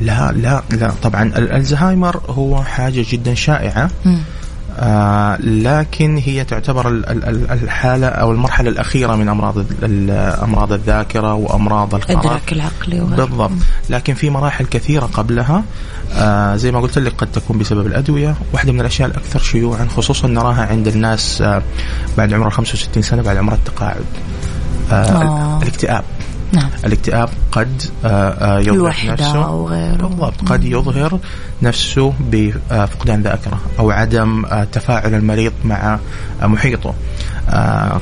لا 0.00 0.32
لا 0.32 0.62
لا. 0.70 0.90
طبعا 1.02 1.22
الألزهايمر 1.22 2.20
هو 2.28 2.62
حاجة 2.62 3.04
جدا 3.10 3.34
شائعة. 3.34 3.90
مم. 4.04 4.18
آه 4.78 5.36
لكن 5.40 6.16
هي 6.16 6.44
تعتبر 6.44 6.88
ال- 6.88 7.08
ال- 7.08 7.24
ال- 7.28 7.50
الحالة 7.50 8.06
أو 8.06 8.32
المرحلة 8.32 8.68
الأخيرة 8.70 9.16
من 9.16 9.28
أمراض 9.28 9.58
ال- 9.58 9.66
ال- 9.82 10.10
أمراض 10.42 10.72
الذاكرة 10.72 11.34
وأمراض 11.34 11.94
الخرف 11.94 12.10
الادراك 12.10 12.52
العقلي. 12.52 13.00
بالضبط. 13.00 13.50
لكن 13.90 14.14
في 14.14 14.30
مراحل 14.30 14.66
كثيرة 14.66 15.06
قبلها 15.06 15.62
آه 16.14 16.56
زي 16.56 16.72
ما 16.72 16.80
قلت 16.80 16.98
لك 16.98 17.12
قد 17.18 17.32
تكون 17.32 17.58
بسبب 17.58 17.86
الأدوية. 17.86 18.34
واحدة 18.52 18.72
من 18.72 18.80
الأشياء 18.80 19.08
الأكثر 19.08 19.38
شيوعا 19.38 19.86
خصوصا 19.96 20.28
نراها 20.28 20.66
عند 20.66 20.88
الناس 20.88 21.42
آه 21.42 21.62
بعد 22.18 22.32
عمر 22.32 22.50
65 22.50 23.02
سنة 23.02 23.22
بعد 23.22 23.36
عمر 23.36 23.52
التقاعد 23.52 24.04
آه 24.90 24.94
آه. 24.94 25.56
ال- 25.58 25.62
الاكتئاب. 25.62 26.04
نعم. 26.52 26.68
الاكتئاب 26.84 27.28
قد 27.52 27.82
آه، 28.04 28.08
آه، 28.08 28.60
يظهر 28.60 28.94
نفسه. 29.06 29.44
أو 29.44 29.68
غيره. 29.68 30.06
بالضبط 30.06 30.34
قد 30.46 30.64
يظهر 30.64 31.18
نفسه 31.62 32.12
بفقدان 32.20 33.22
ذاكرة 33.22 33.60
أو 33.78 33.90
عدم 33.90 34.44
آه، 34.44 34.64
تفاعل 34.64 35.14
المريض 35.14 35.52
مع 35.64 35.98
محيطه. 36.42 36.94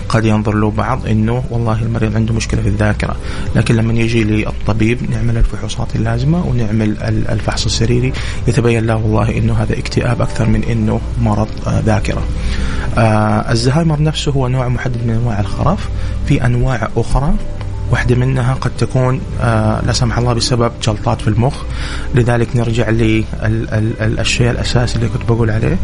قد 0.08 0.24
ينظر 0.24 0.54
له 0.54 0.70
بعض 0.70 1.06
إنه 1.06 1.44
والله 1.50 1.82
المريض 1.82 2.14
عنده 2.16 2.34
مشكلة 2.34 2.62
في 2.62 2.68
الذاكرة. 2.68 3.16
لكن 3.56 3.76
لما 3.76 3.92
يجي 3.92 4.24
للطبيب 4.24 5.10
نعمل 5.10 5.36
الفحوصات 5.36 5.96
اللازمة 5.96 6.46
ونعمل 6.46 6.90
ال- 7.02 7.28
الفحص 7.28 7.64
السريري 7.64 8.12
يتبين 8.48 8.86
له 8.86 8.96
والله 8.96 9.38
إنه 9.38 9.54
هذا 9.54 9.78
اكتئاب 9.78 10.22
أكثر 10.22 10.46
من 10.48 10.64
إنه 10.64 11.00
مرض 11.22 11.48
ذاكرة. 11.84 12.22
الزهايمر 13.50 14.02
نفسه 14.02 14.32
هو 14.32 14.48
نوع 14.48 14.68
محدد 14.68 15.04
من 15.06 15.10
أنواع 15.14 15.40
الخرف. 15.40 15.88
في 16.26 16.46
أنواع 16.46 16.88
أخرى 16.96 17.32
واحدة 17.90 18.14
منها 18.14 18.54
قد 18.54 18.70
تكون 18.78 19.20
آه 19.40 19.82
لا 19.86 19.92
سمح 19.92 20.18
الله 20.18 20.32
بسبب 20.32 20.72
جلطات 20.82 21.20
في 21.20 21.28
المخ. 21.28 21.54
لذلك 22.14 22.56
نرجع 22.56 22.90
للشيء 22.90 24.50
الأساسي 24.50 24.96
اللي 24.96 25.08
كنت 25.08 25.22
بقول 25.28 25.50
عليه 25.50 25.78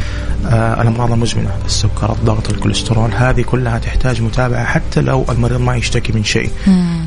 آه 0.46 0.82
الأمراض 0.82 1.12
المزمنة 1.12 1.50
السكر 1.66 2.12
الضغط 2.12 2.50
الكوليسترول 2.50 3.10
هذه 3.12 3.42
كلها 3.42 3.78
تحتاج 3.78 4.22
متابعة 4.22 4.64
حتى 4.64 5.00
لو 5.00 5.24
المريض 5.28 5.60
ما 5.60 5.76
يشتكي 5.76 6.12
من 6.12 6.24
شيء. 6.24 6.50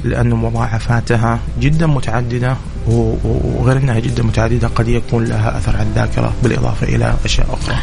لأنه 0.04 0.36
مضاعفاتها 0.36 1.40
جدا 1.60 1.88
متعددة 1.88 2.56
وغير 2.88 3.78
أنها 3.78 4.00
جدا 4.00 4.24
متعددة 4.24 4.68
قد 4.68 4.88
يكون 4.88 5.26
لها 5.26 5.58
أثر 5.58 5.78
على 5.78 5.88
الذاكرة 5.88 6.34
بالإضافة 6.44 6.88
إلى 6.88 7.14
أشياء 7.26 7.48
أخرى. 7.54 7.76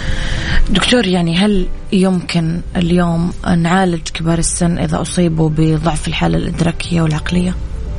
دكتور 0.70 1.07
يعني 1.07 1.37
هل 1.37 1.66
يمكن 1.92 2.61
اليوم 2.77 3.33
نعالج 3.57 4.09
كبار 4.14 4.38
السن 4.38 4.79
إذا 4.79 5.00
أصيبوا 5.00 5.50
بضعف 5.57 6.09
الحالة 6.09 6.38
الإدراكية 6.38 7.03
والعقلية؟ 7.03 7.55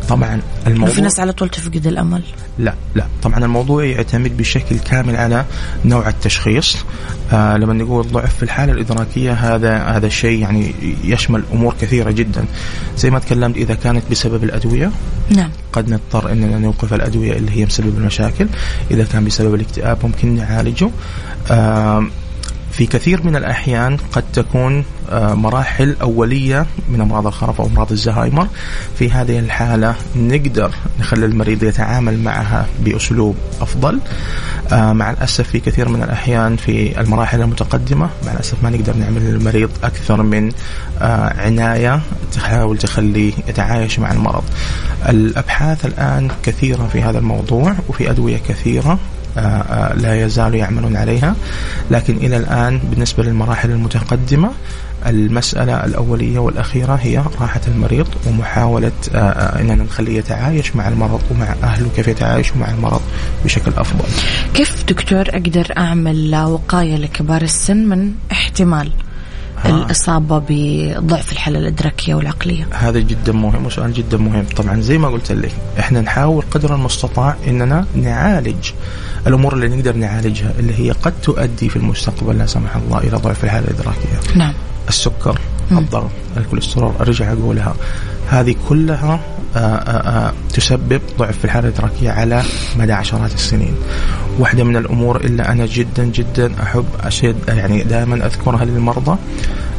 طبعا 0.09 0.41
في 0.63 0.69
الموضوع 0.69 0.99
ناس 0.99 1.19
على 1.19 1.33
طول 1.33 1.49
تفقد 1.49 1.87
الأمل. 1.87 2.23
لا 2.59 2.73
لا. 2.95 3.05
طبعا 3.23 3.45
الموضوع 3.45 3.85
يعتمد 3.85 4.37
بشكل 4.37 4.79
كامل 4.79 5.15
على 5.15 5.45
نوع 5.85 6.09
التشخيص. 6.09 6.77
آه 7.33 7.57
لما 7.57 7.73
نقول 7.73 8.07
ضعف 8.07 8.35
في 8.35 8.43
الحالة 8.43 8.73
الإدراكية 8.73 9.33
هذا 9.33 9.77
هذا 9.77 10.07
الشيء 10.07 10.39
يعني 10.39 10.73
يشمل 11.03 11.43
أمور 11.53 11.75
كثيرة 11.81 12.11
جدا. 12.11 12.45
زي 12.97 13.09
ما 13.09 13.19
تكلمت 13.19 13.57
إذا 13.57 13.73
كانت 13.75 14.03
بسبب 14.11 14.43
الأدوية 14.43 14.91
نعم. 15.29 15.49
قد 15.73 15.89
نضطر 15.89 16.31
إننا 16.31 16.59
نوقف 16.59 16.93
الأدوية 16.93 17.33
اللي 17.33 17.51
هي 17.51 17.65
مسبب 17.65 17.97
المشاكل. 17.97 18.47
إذا 18.91 19.03
كان 19.03 19.25
بسبب 19.25 19.55
الاكتئاب 19.55 19.97
ممكن 20.03 20.35
نعالجه. 20.35 20.89
آه 21.51 22.07
في 22.77 22.85
كثير 22.85 23.23
من 23.23 23.35
الأحيان 23.35 23.97
قد 24.11 24.23
تكون 24.33 24.83
آه، 25.09 25.33
مراحل 25.33 25.95
أولية 26.01 26.65
من 26.89 27.01
أمراض 27.01 27.27
الخرف 27.27 27.61
أو 27.61 27.67
أمراض 27.67 27.91
الزهايمر. 27.91 28.47
في 28.99 29.11
هذه 29.11 29.39
الحالة 29.39 29.95
نقدر 30.15 30.71
نخلي 30.99 31.25
المريض 31.25 31.63
يتعامل 31.63 32.19
معها 32.19 32.67
بأسلوب 32.79 33.35
أفضل. 33.61 33.99
آه، 34.71 34.93
مع 34.93 35.11
الأسف 35.11 35.49
في 35.49 35.59
كثير 35.59 35.89
من 35.89 36.03
الأحيان 36.03 36.55
في 36.55 37.01
المراحل 37.01 37.41
المتقدمة 37.41 38.09
مع 38.25 38.33
الأسف 38.33 38.63
ما 38.63 38.69
نقدر 38.69 38.95
نعمل 38.95 39.21
للمريض 39.21 39.69
أكثر 39.83 40.23
من 40.23 40.51
آه، 41.01 41.41
عناية 41.41 42.01
تحاول 42.33 42.77
تخليه 42.77 43.33
يتعايش 43.47 43.99
مع 43.99 44.11
المرض. 44.11 44.43
الأبحاث 45.09 45.85
الآن 45.85 46.27
كثيرة 46.43 46.87
في 46.87 47.01
هذا 47.01 47.19
الموضوع 47.19 47.75
وفي 47.89 48.09
أدوية 48.09 48.37
كثيرة 48.37 48.99
لا 49.95 50.21
يزالوا 50.25 50.57
يعملون 50.57 50.95
عليها 50.95 51.35
لكن 51.91 52.17
إلى 52.17 52.37
الآن 52.37 52.79
بالنسبة 52.79 53.23
للمراحل 53.23 53.71
المتقدمة 53.71 54.51
المسألة 55.05 55.85
الأولية 55.85 56.39
والأخيرة 56.39 56.99
هي 57.01 57.23
راحة 57.41 57.61
المريض 57.67 58.07
ومحاولة 58.27 58.91
آه، 59.15 59.17
آه، 59.17 59.61
أننا 59.61 59.83
نخليه 59.83 60.17
يتعايش 60.17 60.75
مع 60.75 60.87
المرض 60.87 61.21
ومع 61.31 61.55
أهله 61.63 61.89
كيف 61.95 62.07
يتعايشوا 62.07 62.57
مع 62.57 62.71
المرض 62.71 63.01
بشكل 63.45 63.71
أفضل 63.77 64.05
كيف 64.53 64.83
دكتور 64.87 65.29
أقدر 65.29 65.73
أعمل 65.77 66.35
وقاية 66.35 66.95
لكبار 66.95 67.41
السن 67.41 67.77
من 67.77 68.11
احتمال 68.31 68.87
آه. 68.87 69.14
الإصابة 69.69 70.41
بضعف 70.49 71.31
الحالة 71.31 71.59
الأدراكية 71.59 72.15
والعقلية؟ 72.15 72.67
هذا 72.71 72.99
جدا 72.99 73.31
مهم 73.31 73.65
وسؤال 73.65 73.93
جدا 73.93 74.17
مهم. 74.17 74.45
طبعا 74.57 74.81
زي 74.81 74.97
ما 74.97 75.07
قلت 75.07 75.31
لك 75.31 75.51
إحنا 75.79 76.01
نحاول 76.01 76.43
قدر 76.51 76.75
المستطاع 76.75 77.35
إننا 77.47 77.85
نعالج 77.95 78.71
الأمور 79.27 79.53
اللي 79.53 79.67
نقدر 79.67 79.95
نعالجها 79.95 80.51
اللي 80.59 80.79
هي 80.79 80.91
قد 80.91 81.13
تؤدي 81.23 81.69
في 81.69 81.75
المستقبل 81.75 82.37
لا 82.37 82.45
سمح 82.45 82.75
الله 82.75 82.97
إلى 82.97 83.17
ضعف 83.17 83.43
الحالة 83.43 83.67
الإدراكية. 83.67 84.35
نعم. 84.35 84.53
السكر 84.89 85.39
الضغط 85.71 86.09
الكوليسترول 86.37 86.93
ارجع 86.99 87.31
اقولها 87.33 87.73
هذه 88.29 88.55
كلها 88.69 89.19
آآ 89.55 89.59
آآ 89.87 90.33
تسبب 90.53 91.01
ضعف 91.19 91.37
في 91.37 91.45
الحالة 91.45 91.67
الإدراكية 91.69 92.11
على 92.11 92.43
مدى 92.79 92.93
عشرات 92.93 93.33
السنين. 93.33 93.75
واحدة 94.39 94.63
من 94.63 94.77
الأمور 94.77 95.21
اللي 95.21 95.43
أنا 95.43 95.65
جدا 95.65 96.03
جدا 96.05 96.51
أحب 96.63 96.85
اشد 97.03 97.35
يعني 97.47 97.83
دائما 97.83 98.25
أذكرها 98.25 98.65
للمرضى 98.65 99.17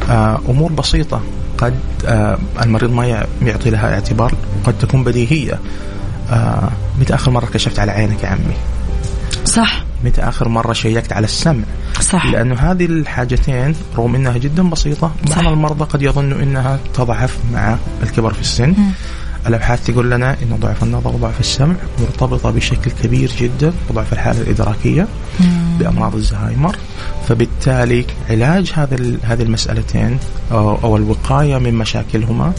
آه، 0.09 0.39
أمور 0.49 0.71
بسيطة 0.71 1.21
قد 1.57 1.73
آه، 2.05 2.37
المريض 2.61 2.91
ما 2.91 3.05
يع- 3.07 3.25
يعطي 3.41 3.69
لها 3.69 3.93
اعتبار 3.93 4.33
وقد 4.63 4.73
تكون 4.79 5.03
بديهية. 5.03 5.59
آه، 6.31 6.69
متى 7.01 7.13
آخر 7.13 7.31
مرة 7.31 7.45
كشفت 7.45 7.79
على 7.79 7.91
عينك 7.91 8.23
يا 8.23 8.29
عمي؟ 8.29 8.55
صح 9.45 9.83
متى 10.03 10.21
آخر 10.21 10.49
مرة 10.49 10.73
شيكت 10.73 11.13
على 11.13 11.25
السمع؟ 11.25 11.63
صح. 12.01 12.25
لأنه 12.25 12.55
هذه 12.55 12.85
الحاجتين 12.85 13.75
رغم 13.97 14.15
أنها 14.15 14.37
جدا 14.37 14.69
بسيطة 14.69 15.11
صح. 15.29 15.35
بعض 15.35 15.47
المرضى 15.47 15.85
قد 15.85 16.01
يظنوا 16.01 16.43
أنها 16.43 16.79
تضعف 16.93 17.37
مع 17.53 17.77
الكبر 18.03 18.33
في 18.33 18.41
السن. 18.41 18.73
الأبحاث 19.47 19.85
تقول 19.85 20.11
لنا 20.11 20.33
أن 20.43 20.57
ضعف 20.59 20.83
النظر 20.83 21.15
وضعف 21.15 21.39
السمع 21.39 21.75
مرتبطة 22.01 22.51
بشكل 22.51 22.91
كبير 23.03 23.31
جدا 23.39 23.73
بضعف 23.89 24.13
الحالة 24.13 24.41
الإدراكية 24.41 25.07
بأمراض 25.79 26.15
الزهايمر. 26.15 26.75
فبالتالي 27.27 28.05
علاج 28.29 28.71
هذا 28.75 29.17
هذه 29.23 29.41
المسألتين 29.41 30.19
أو, 30.51 30.75
أو 30.83 30.97
الوقاية 30.97 31.57
من 31.57 31.73
مشاكلهما 31.73 32.53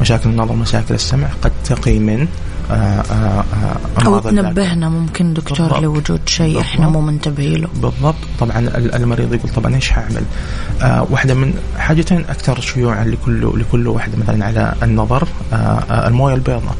مشاكل 0.00 0.30
النظر 0.30 0.52
ومشاكل 0.52 0.94
السمع 0.94 1.28
قد 1.42 1.52
تقي 1.64 1.98
من 1.98 2.26
آه، 2.72 3.02
آه، 3.12 3.44
آه، 3.54 4.18
الذاكرة. 4.18 4.30
تنبهنا 4.30 4.88
ممكن 4.88 5.34
دكتور 5.34 5.58
بالضبط. 5.58 5.82
لوجود 5.82 6.20
شيء 6.26 6.60
إحنا. 6.60 6.88
مو 6.88 7.00
منتبهين 7.00 7.60
له 7.60 7.68
بالضبط 7.74 8.14
طبعا 8.40 8.58
ال- 8.58 8.94
المريض 8.94 9.34
يقول 9.34 9.50
طبعا 9.52 9.74
إيش 9.74 9.90
حاعمل؟ 9.90 10.22
آه 10.82 11.06
واحدة 11.10 11.34
من 11.34 11.54
حاجتين 11.78 12.18
أكثر 12.28 12.60
شيوعا 12.60 13.04
لكل 13.04 13.60
لكل 13.60 13.88
واحدة 13.88 14.18
مثلا 14.18 14.44
على 14.46 14.74
النظر 14.82 15.28
آه 15.52 16.08
الموية 16.08 16.34
البيضاء 16.34 16.74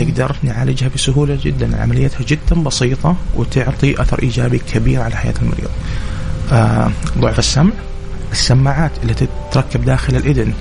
نقدر 0.00 0.36
نعالجها 0.42 0.88
بسهولة 0.94 1.38
جدا 1.44 1.82
عمليتها 1.82 2.24
جدا 2.28 2.62
بسيطة 2.62 3.16
وتعطي 3.36 4.02
أثر 4.02 4.22
إيجابي 4.22 4.58
كبير 4.58 5.00
على 5.02 5.16
حياة 5.16 5.34
المريض. 5.42 5.68
آه 6.52 6.90
ضعف 7.18 7.38
السمع 7.38 7.70
السماعات 8.32 8.90
اللي 9.02 9.14
تتركب 9.14 9.84
داخل 9.84 10.16
الإذن 10.16 10.52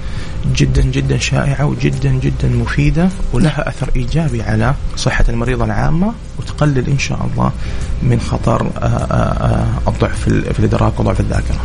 جدا 0.55 0.81
جدا 0.81 1.17
شائعة 1.17 1.65
وجدا 1.65 2.09
جدا 2.11 2.47
مفيدة 2.47 3.09
ولها 3.33 3.69
أثر 3.69 3.89
إيجابي 3.95 4.41
على 4.43 4.73
صحة 4.97 5.25
المريض 5.29 5.61
العامة 5.61 6.13
وتقلل 6.39 6.89
إن 6.89 6.99
شاء 6.99 7.29
الله 7.33 7.51
من 8.03 8.19
خطر 8.19 8.61
آه، 8.61 8.85
آه، 8.85 9.13
آه، 9.15 9.67
الضعف 9.89 10.19
في 10.19 10.27
ال- 10.27 10.53
في 10.53 10.59
الإدراك 10.59 10.99
وضعف 10.99 11.19
الذاكرة. 11.19 11.59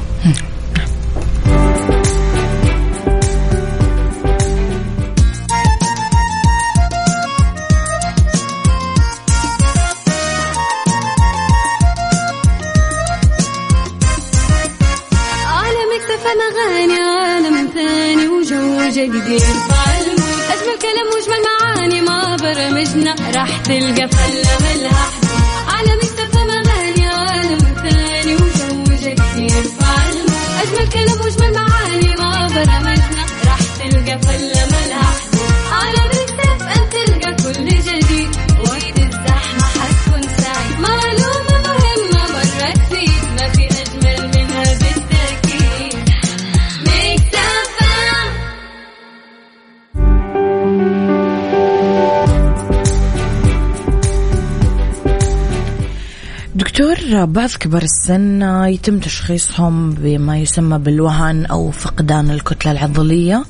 بعض 57.24 57.50
كبار 57.50 57.82
السن 57.82 58.42
يتم 58.64 58.98
تشخيصهم 58.98 59.90
بما 59.90 60.38
يسمى 60.38 60.78
بالوهن 60.78 61.46
أو 61.46 61.70
فقدان 61.70 62.30
الكتلة 62.30 62.72
العضلية. 62.72 63.44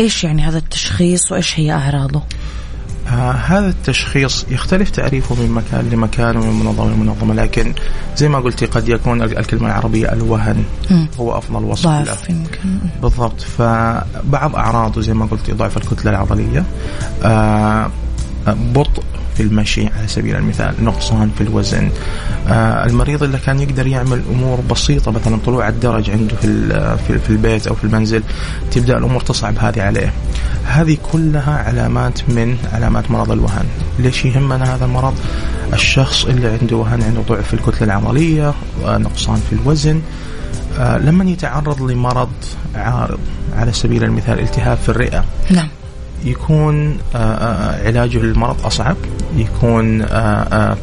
إيش 0.00 0.24
يعني 0.24 0.42
هذا 0.42 0.58
التشخيص 0.58 1.32
وإيش 1.32 1.60
هي 1.60 1.72
أعراضه؟ 1.72 2.22
آه 3.08 3.32
هذا 3.32 3.68
التشخيص 3.68 4.46
يختلف 4.50 4.90
تعريفه 4.90 5.34
من 5.34 5.50
مكان 5.50 5.90
لمكان 5.90 6.36
ومن 6.36 6.64
منظمة 6.64 6.90
لمنظمة 6.90 7.34
لكن 7.34 7.74
زي 8.16 8.28
ما 8.28 8.38
قلتي 8.38 8.66
قد 8.66 8.88
يكون 8.88 9.22
الكلمة 9.22 9.66
العربية 9.66 10.12
الوهن 10.12 10.64
مم. 10.90 11.08
هو 11.20 11.38
أفضل 11.38 11.64
وصف 11.64 11.86
له. 11.86 12.16
يمكن. 12.28 12.78
بالضبط. 13.02 13.40
فبعض 13.40 14.56
أعراضه 14.56 15.00
زي 15.00 15.14
ما 15.14 15.26
قلتي 15.26 15.52
ضعف 15.52 15.76
الكتلة 15.76 16.10
العضلية. 16.10 16.64
آه 17.22 17.90
بطء 18.46 19.02
في 19.40 19.46
المشي 19.46 19.86
على 19.86 20.08
سبيل 20.08 20.36
المثال 20.36 20.74
نقصان 20.84 21.30
في 21.38 21.40
الوزن. 21.40 21.90
آه 22.48 22.86
المريض 22.86 23.22
اللي 23.22 23.38
كان 23.38 23.60
يقدر 23.60 23.86
يعمل 23.86 24.22
أمور 24.30 24.60
بسيطة 24.60 25.10
مثلا 25.10 25.38
طلوع 25.46 25.68
الدرج 25.68 26.10
عنده 26.10 26.36
في 26.36 27.18
في 27.18 27.30
البيت 27.30 27.66
أو 27.66 27.74
في 27.74 27.84
المنزل 27.84 28.22
تبدأ 28.70 28.98
الأمور 28.98 29.20
تصعب 29.20 29.58
هذه 29.58 29.82
عليه. 29.82 30.12
هذه 30.64 30.96
كلها 31.12 31.58
علامات 31.58 32.28
من 32.28 32.56
علامات 32.72 33.10
مرض 33.10 33.30
الوهن. 33.32 33.64
ليش 33.98 34.24
يهمنا 34.24 34.74
هذا 34.74 34.84
المرض؟ 34.84 35.14
الشخص 35.72 36.24
اللي 36.24 36.58
عنده 36.60 36.76
وهن 36.76 37.02
عنده 37.02 37.20
ضعف 37.28 37.46
في 37.48 37.54
الكتلة 37.54 37.84
العضليه 37.84 38.54
آه 38.84 38.98
نقصان 38.98 39.40
في 39.50 39.52
الوزن. 39.52 40.00
آه 40.78 40.98
لما 40.98 41.24
يتعرض 41.24 41.82
لمرض 41.82 42.32
عارض 42.74 43.20
على 43.56 43.72
سبيل 43.72 44.04
المثال 44.04 44.40
التهاب 44.40 44.78
في 44.78 44.88
الرئة. 44.88 45.24
نعم. 45.50 45.68
يكون 46.24 46.98
آه، 47.14 47.18
آه، 47.18 47.86
علاجه 47.86 48.18
للمرض 48.18 48.66
أصعب 48.66 48.96
يكون 49.36 50.02
آه، 50.02 50.76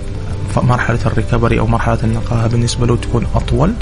مرحلة 0.57 0.99
الريكفري 1.05 1.59
أو 1.59 1.67
مرحلة 1.67 1.97
النقاهة 2.03 2.47
بالنسبة 2.47 2.87
له 2.87 2.95
تكون 2.95 3.27
أطول. 3.35 3.73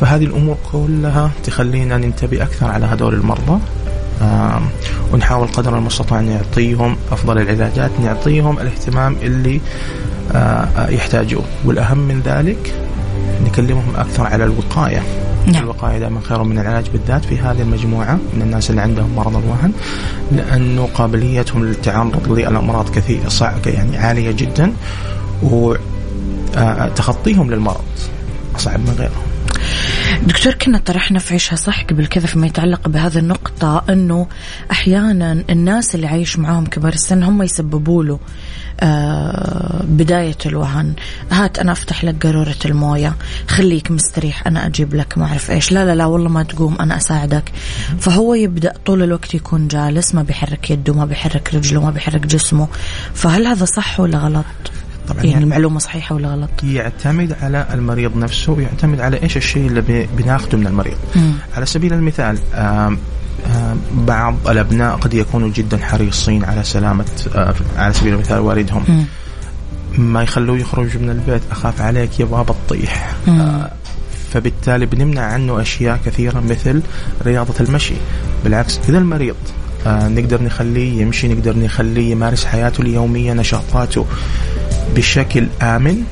فهذه 0.00 0.24
الأمور 0.24 0.56
كلها 0.72 1.30
تخلينا 1.44 1.98
ننتبه 1.98 2.42
أكثر 2.42 2.66
على 2.66 2.86
هذول 2.86 3.14
المرضى 3.14 3.60
ونحاول 5.12 5.48
قدر 5.48 5.78
المستطاع 5.78 6.20
نعطيهم 6.20 6.96
أفضل 7.12 7.38
العلاجات 7.38 7.90
نعطيهم 8.02 8.58
الاهتمام 8.58 9.16
اللي 9.22 9.60
يحتاجوه. 10.88 11.44
والأهم 11.64 11.98
من 11.98 12.20
ذلك 12.24 12.74
نكلمهم 13.44 13.96
أكثر 13.96 14.26
على 14.26 14.44
الوقاية 14.44 15.02
نعم. 15.46 15.62
الوقاية 15.62 15.98
دائما 15.98 16.20
خير 16.20 16.42
من 16.42 16.58
العلاج 16.58 16.88
بالذات 16.88 17.24
في 17.24 17.38
هذه 17.38 17.62
المجموعة 17.62 18.18
من 18.34 18.42
الناس 18.42 18.70
اللي 18.70 18.80
عندهم 18.80 19.16
مرض 19.16 19.36
الوهن 19.36 19.72
لأنه 20.32 20.88
قابليتهم 20.94 21.64
للتعرض 21.64 22.32
للأمراض 22.32 22.90
كثيرة 22.90 23.28
صعبة 23.28 23.70
يعني 23.70 23.98
عالية 23.98 24.30
جدا 24.30 24.72
وتخطيهم 25.42 27.50
للمرض 27.50 27.84
أصعب 28.56 28.80
من 28.80 28.94
غيرهم 28.98 29.29
دكتور 30.26 30.54
كنا 30.54 30.78
طرحنا 30.78 31.18
في 31.18 31.32
عيشها 31.32 31.56
صح 31.56 31.84
قبل 31.84 32.06
كذا 32.06 32.26
فيما 32.26 32.46
يتعلق 32.46 32.88
بهذه 32.88 33.18
النقطة 33.18 33.84
أنه 33.90 34.26
أحيانا 34.70 35.44
الناس 35.50 35.94
اللي 35.94 36.06
عايش 36.06 36.38
معاهم 36.38 36.66
كبار 36.66 36.92
السن 36.92 37.22
هم 37.22 37.42
يسببوا 37.42 38.04
له 38.04 38.18
آه 38.80 39.84
بداية 39.84 40.36
الوهن. 40.46 40.94
هات 41.30 41.58
أنا 41.58 41.72
أفتح 41.72 42.04
لك 42.04 42.26
قارورة 42.26 42.54
الموية 42.64 43.14
خليك 43.48 43.90
مستريح 43.90 44.46
أنا 44.46 44.66
أجيب 44.66 44.94
لك 44.94 45.18
ما 45.18 45.26
أعرف 45.26 45.50
إيش. 45.50 45.72
لا 45.72 45.84
لا 45.84 45.94
لا 45.94 46.06
والله 46.06 46.28
ما 46.28 46.42
تقوم 46.42 46.76
أنا 46.80 46.96
أساعدك. 46.96 47.52
فهو 47.98 48.34
يبدأ 48.34 48.72
طول 48.86 49.02
الوقت 49.02 49.34
يكون 49.34 49.68
جالس 49.68 50.14
ما 50.14 50.22
بيحرك 50.22 50.70
يده 50.70 50.94
ما 50.94 51.04
بيحرك 51.04 51.54
رجله 51.54 51.80
ما 51.84 51.90
بيحرك 51.90 52.26
جسمه. 52.26 52.68
فهل 53.14 53.46
هذا 53.46 53.64
صح 53.64 54.00
ولا 54.00 54.18
غلط؟ 54.18 54.44
طبعا 55.08 55.22
يعني 55.24 55.44
المعلومة 55.44 55.78
صحيحة 55.78 56.14
ولا 56.14 56.28
غلط؟ 56.28 56.50
يعتمد 56.64 57.36
على 57.42 57.66
المريض 57.74 58.16
نفسه 58.16 58.52
ويعتمد 58.52 59.00
على 59.00 59.22
إيش 59.22 59.36
الشيء 59.36 59.66
اللي 59.66 60.06
بناخذه 60.18 60.56
من 60.56 60.66
المريض 60.66 60.96
مم. 61.16 61.32
على 61.56 61.66
سبيل 61.66 61.92
المثال 61.92 62.38
آم، 62.54 62.98
آم، 63.46 63.80
بعض 63.94 64.34
الأبناء 64.48 64.96
قد 64.96 65.14
يكونوا 65.14 65.48
جدا 65.48 65.78
حريصين 65.78 66.44
على 66.44 66.62
سلامة 66.64 67.04
آه، 67.34 67.54
على 67.76 67.92
سبيل 67.94 68.14
المثال 68.14 68.38
والدهم 68.38 68.84
مم. 68.88 69.04
ما 69.98 70.22
يخلوه 70.22 70.58
يخرج 70.58 70.96
من 70.96 71.10
البيت 71.10 71.42
أخاف 71.50 71.80
عليك 71.82 72.20
يا 72.20 72.24
بابا 72.24 72.54
تطيح. 72.66 73.14
آه، 73.28 73.70
فبالتالي 74.32 74.86
بنمنع 74.86 75.20
عنه 75.22 75.60
أشياء 75.60 75.98
كثيرة 76.06 76.40
مثل 76.40 76.82
رياضة 77.26 77.54
المشي 77.60 77.94
بالعكس 78.44 78.80
إذا 78.88 78.98
المريض 78.98 79.34
آه، 79.86 80.08
نقدر 80.08 80.42
نخليه 80.42 81.00
يمشي 81.02 81.28
نقدر 81.28 81.56
نخليه 81.58 82.10
يمارس 82.10 82.44
حياته 82.44 82.80
اليومية 82.80 83.32
نشاطاته 83.32 84.06
بشكل 84.96 85.46
آمن 85.62 86.04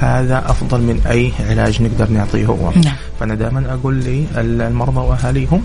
هذا 0.00 0.50
أفضل 0.50 0.80
من 0.80 1.00
أي 1.06 1.32
علاج 1.50 1.82
نقدر 1.82 2.10
نعطيه 2.10 2.46
هو. 2.46 2.70
نعم. 2.70 2.96
فأنا 3.20 3.34
دائما 3.34 3.74
أقول 3.74 3.94
لي 3.94 4.26
المرضى 4.36 5.00
وأهاليهم 5.00 5.62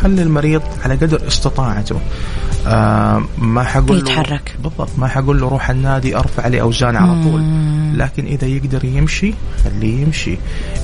خلي 0.00 0.22
المريض 0.22 0.62
على 0.84 0.94
قدر 0.94 1.28
استطاعته. 1.28 2.00
آه 2.66 3.22
ما 3.38 3.62
حقول 3.62 3.98
يتحرك. 3.98 4.54
بالضبط 4.62 4.90
ما 4.98 5.08
حقول 5.08 5.40
له 5.40 5.48
روح 5.48 5.70
النادي 5.70 6.16
أرفع 6.16 6.46
لي 6.46 6.60
أوزان 6.60 6.96
على 6.96 7.22
طول. 7.22 7.42
لكن 7.98 8.26
إذا 8.26 8.46
يقدر 8.46 8.84
يمشي 8.84 9.34
خليه 9.64 10.02
يمشي. 10.02 10.36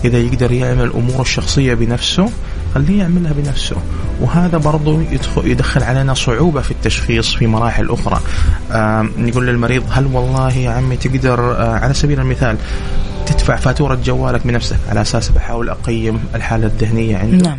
إذا 0.05 0.19
يقدر 0.19 0.53
يعمل 0.53 0.93
اموره 0.93 1.23
الشخصية 1.23 1.75
بنفسه 1.75 2.31
خليه 2.75 2.99
يعملها 2.99 3.33
بنفسه. 3.33 3.77
وهذا 4.21 4.59
برضو 4.59 5.01
يدخل, 5.01 5.47
يدخل 5.47 5.83
علينا 5.83 6.15
صعوبة 6.15 6.61
في 6.61 6.71
التشخيص 6.71 7.35
في 7.35 7.47
مراحل 7.47 7.91
أخرى. 7.91 8.21
نقول 9.19 9.47
للمريض 9.47 9.83
هل 9.91 10.07
والله 10.07 10.53
يا 10.53 10.71
عمي 10.71 10.97
تقدر 10.97 11.53
آه 11.53 11.79
على 11.79 11.95
سبيل 11.95 12.21
المثال 12.21 12.57
تدفع 13.27 13.57
فاتورة 13.57 13.99
جوالك 14.05 14.47
بنفسك؟ 14.47 14.77
على 14.91 15.01
أساس 15.01 15.29
بحاول 15.29 15.69
أقيم 15.69 16.21
الحالة 16.35 16.67
الذهنية 16.67 17.17
عنده 17.17 17.49
نعم. 17.49 17.59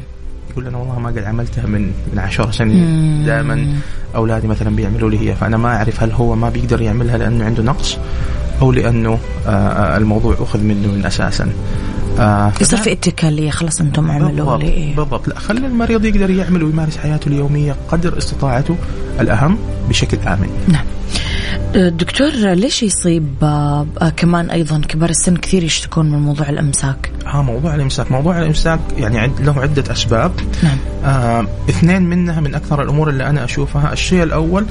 يقول 0.51 0.67
أنا 0.67 0.77
والله 0.77 0.99
ما 0.99 1.09
قد 1.09 1.17
عملتها 1.17 1.65
من 1.65 1.91
من 2.13 2.19
عشر 2.19 2.51
سنين 2.51 3.25
دائما. 3.25 3.75
أولادي 4.15 4.47
مثلا 4.47 4.75
بيعملوا 4.75 5.09
لي 5.09 5.29
هي. 5.29 5.35
فأنا 5.35 5.57
ما 5.57 5.75
أعرف 5.75 6.03
هل 6.03 6.11
هو 6.11 6.35
ما 6.35 6.49
بيقدر 6.49 6.81
يعملها 6.81 7.17
لأنه 7.17 7.45
عنده 7.45 7.63
نقص 7.63 7.97
أو 8.61 8.71
لأنه 8.71 9.19
آه، 9.47 9.97
الموضوع 9.97 10.35
أخذ 10.39 10.59
منه 10.63 10.87
من 10.87 11.05
أساسا. 11.05 11.49
آه، 12.19 12.53
يصير 12.61 12.79
في 12.79 12.91
اتكالية 12.91 13.49
خلاص 13.51 13.81
أنتم 13.81 14.09
اعملوا 14.09 14.29
بالضبط, 14.29 14.59
لي. 14.59 14.69
إيه. 14.69 14.95
بالضبط. 14.95 15.27
لا 15.27 15.39
خلي 15.39 15.67
المريض 15.67 16.05
يقدر 16.05 16.29
يعمل 16.29 16.63
ويمارس 16.63 16.97
حياته 16.97 17.27
اليومية 17.27 17.75
قدر 17.89 18.17
استطاعته 18.17 18.75
الأهم 19.19 19.57
بشكل 19.89 20.17
آمن. 20.27 20.49
نعم. 20.67 20.85
دكتور 21.89 22.29
ليش 22.31 22.83
يصيب 22.83 23.27
آه، 23.43 23.87
آه، 24.01 24.09
كمان 24.09 24.49
أيضا 24.49 24.81
كبار 24.87 25.09
السن 25.09 25.35
كثير 25.37 25.63
يشتكون 25.63 26.11
من 26.11 26.19
موضوع 26.19 26.49
الأمساك؟ 26.49 27.11
ها 27.25 27.41
موضوع 27.41 27.75
الأمساك. 27.75 28.11
موضوع 28.11 28.39
الأمساك 28.39 28.79
يعني 28.97 29.19
عد 29.19 29.41
له 29.41 29.59
عدة 29.61 29.91
أسباب. 29.91 30.31
نعم. 30.63 30.77
آه 31.05 31.47
اثنين 31.69 32.01
منها 32.01 32.39
من 32.39 32.55
أكثر 32.55 32.81
الأمور 32.81 33.09
اللي 33.09 33.27
أنا 33.29 33.43
أشوفها. 33.43 33.93
الشيء 33.93 34.23
الأول 34.23 34.65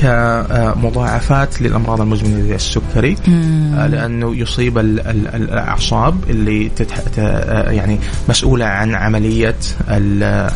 كمضاعفات 0.00 1.62
للأمراض 1.62 2.00
المزمنة 2.00 2.40
زي 2.48 2.54
السكري 2.54 3.16
آه 3.28 3.86
لأنه 3.86 4.36
يصيب 4.36 4.78
ال- 4.78 5.00
ال- 5.08 5.28
الأعصاب 5.34 6.16
اللي 6.30 6.68
تتح... 6.76 6.96
آه، 7.18 7.70
يعني 7.70 7.98
مسؤولة 8.28 8.64
عن 8.66 8.94
عملية 8.94 9.54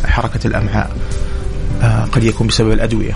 حركة 0.05 0.47
الأمعاء. 0.47 0.91
آه 1.81 2.03
قد 2.11 2.23
يكون 2.23 2.47
بسبب 2.47 2.71
الأدوية. 2.71 3.13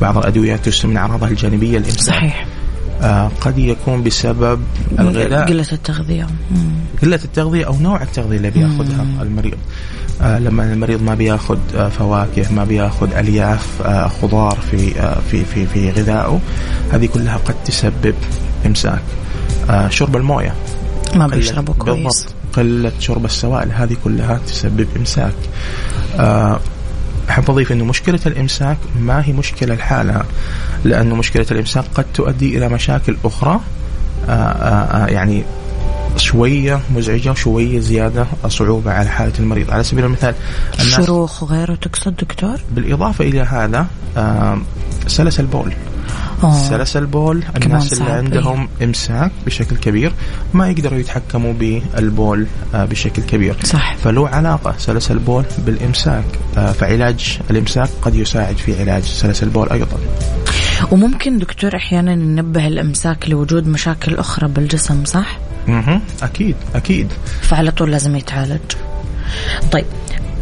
بعض 0.00 0.18
الأدوية 0.18 0.56
تسمى 0.56 0.90
من 0.90 0.96
أعراضها 0.96 1.28
الجانبية 1.28 1.78
الامساك 1.78 2.14
صحيح. 2.14 2.46
قد 3.40 3.58
يكون 3.58 4.02
بسبب 4.02 4.60
الغذاء 4.98 5.48
قلة 5.48 5.66
التغذية. 5.72 6.26
قلة 7.02 7.20
التغذية 7.24 7.66
أو 7.66 7.76
نوع 7.78 8.02
التغذية 8.02 8.36
اللي 8.36 8.50
بياخذها 8.50 9.04
المريض. 9.22 9.58
آه 10.22 10.38
لما 10.38 10.72
المريض 10.72 11.02
ما 11.02 11.14
بياخذ 11.14 11.58
آه 11.76 11.88
فواكه 11.88 12.52
ما 12.52 12.64
بياخذ 12.64 13.14
ألياف 13.14 13.82
آه 13.82 14.08
خضار 14.08 14.58
في 14.70 15.00
آه 15.00 15.18
في 15.30 15.44
في 15.44 15.66
في 15.66 15.90
غذائه 15.90 16.40
هذه 16.92 17.06
كلها 17.06 17.36
قد 17.36 17.54
تسبب 17.64 18.14
إمساك. 18.66 19.02
آه 19.70 19.88
شرب 19.88 20.16
الموية. 20.16 20.54
ما 21.14 21.26
بيشربوا 21.26 21.74
كويس. 21.74 21.96
بالضبط. 21.96 22.34
قلة 22.52 22.92
شرب 22.98 23.24
السوائل 23.24 23.72
هذه 23.72 23.96
كلها 24.04 24.40
تسبب 24.46 24.86
إمساك. 24.96 25.34
آه 26.18 26.60
أحب 27.30 27.50
أضيف 27.50 27.72
أنه 27.72 27.84
مشكلة 27.84 28.20
الإمساك 28.26 28.76
ما 29.00 29.26
هي 29.26 29.32
مشكلة 29.32 29.74
لحالها 29.74 30.24
لأنه 30.84 31.14
مشكلة 31.14 31.46
الإمساك 31.50 31.84
قد 31.94 32.04
تؤدي 32.14 32.58
إلى 32.58 32.68
مشاكل 32.68 33.16
أخرى 33.24 33.60
آآ 34.28 35.04
آآ 35.04 35.10
يعني 35.10 35.44
شوية 36.16 36.80
مزعجة 36.94 37.30
وشوية 37.30 37.80
زيادة 37.80 38.26
صعوبة 38.48 38.92
على 38.92 39.08
حالة 39.08 39.32
المريض 39.38 39.70
على 39.70 39.84
سبيل 39.84 40.04
المثال 40.04 40.34
الناس 40.80 41.06
شروخ 41.06 41.42
وغيره 41.42 41.74
تقصد 41.74 42.16
دكتور؟ 42.16 42.56
بالإضافة 42.70 43.24
إلى 43.24 43.40
هذا 43.40 43.86
سلس 45.06 45.40
البول 45.40 45.72
سلس 46.42 46.96
البول 46.96 47.42
كمان 47.42 47.62
الناس 47.62 47.92
اللي 47.92 48.12
عندهم 48.12 48.68
إمساك 48.82 49.30
بشكل 49.46 49.76
كبير 49.76 50.12
ما 50.54 50.68
يقدروا 50.68 50.98
يتحكموا 50.98 51.52
بالبول 51.52 52.46
آه، 52.74 52.84
بشكل 52.84 53.22
كبير 53.22 53.56
صح. 53.64 53.96
فله 53.96 54.28
علاقة 54.28 54.74
سلس 54.78 55.10
البول 55.10 55.44
بالإمساك 55.58 56.24
آه، 56.56 56.72
فعلاج 56.72 57.38
الإمساك 57.50 57.88
قد 58.02 58.14
يساعد 58.14 58.56
في 58.56 58.80
علاج 58.80 59.02
سلس 59.02 59.42
البول 59.42 59.68
أيضا 59.68 59.98
وممكن 60.90 61.38
دكتور 61.38 61.76
أحيانا 61.76 62.14
ننبه 62.14 62.66
الإمساك 62.66 63.28
لوجود 63.28 63.66
مشاكل 63.66 64.14
أخرى 64.16 64.48
بالجسم 64.48 65.04
صح؟ 65.04 65.38
مهم. 65.68 66.00
أكيد 66.22 66.56
أكيد 66.74 67.08
فعلى 67.40 67.70
طول 67.70 67.90
لازم 67.90 68.16
يتعالج. 68.16 68.60
طيب 69.72 69.84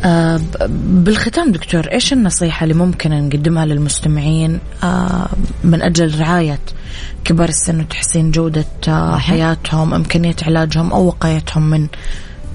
آه 0.05 0.41
بالختام 0.69 1.53
دكتور 1.53 1.87
إيش 1.93 2.13
النصيحة 2.13 2.65
اللي 2.65 2.75
ممكن 2.75 3.11
نقدمها 3.29 3.67
للمستمعين 3.67 4.59
آه 4.83 5.29
من 5.65 5.83
أجل 5.83 6.21
رعاية 6.21 6.59
كبار 7.25 7.49
السن 7.49 7.81
وتحسين 7.81 8.31
جودة 8.31 8.65
آه 8.89 9.17
حياتهم، 9.19 9.95
إمكانية 9.95 10.37
علاجهم 10.43 10.93
أو 10.93 11.07
وقايتهم 11.07 11.71
من 11.71 11.87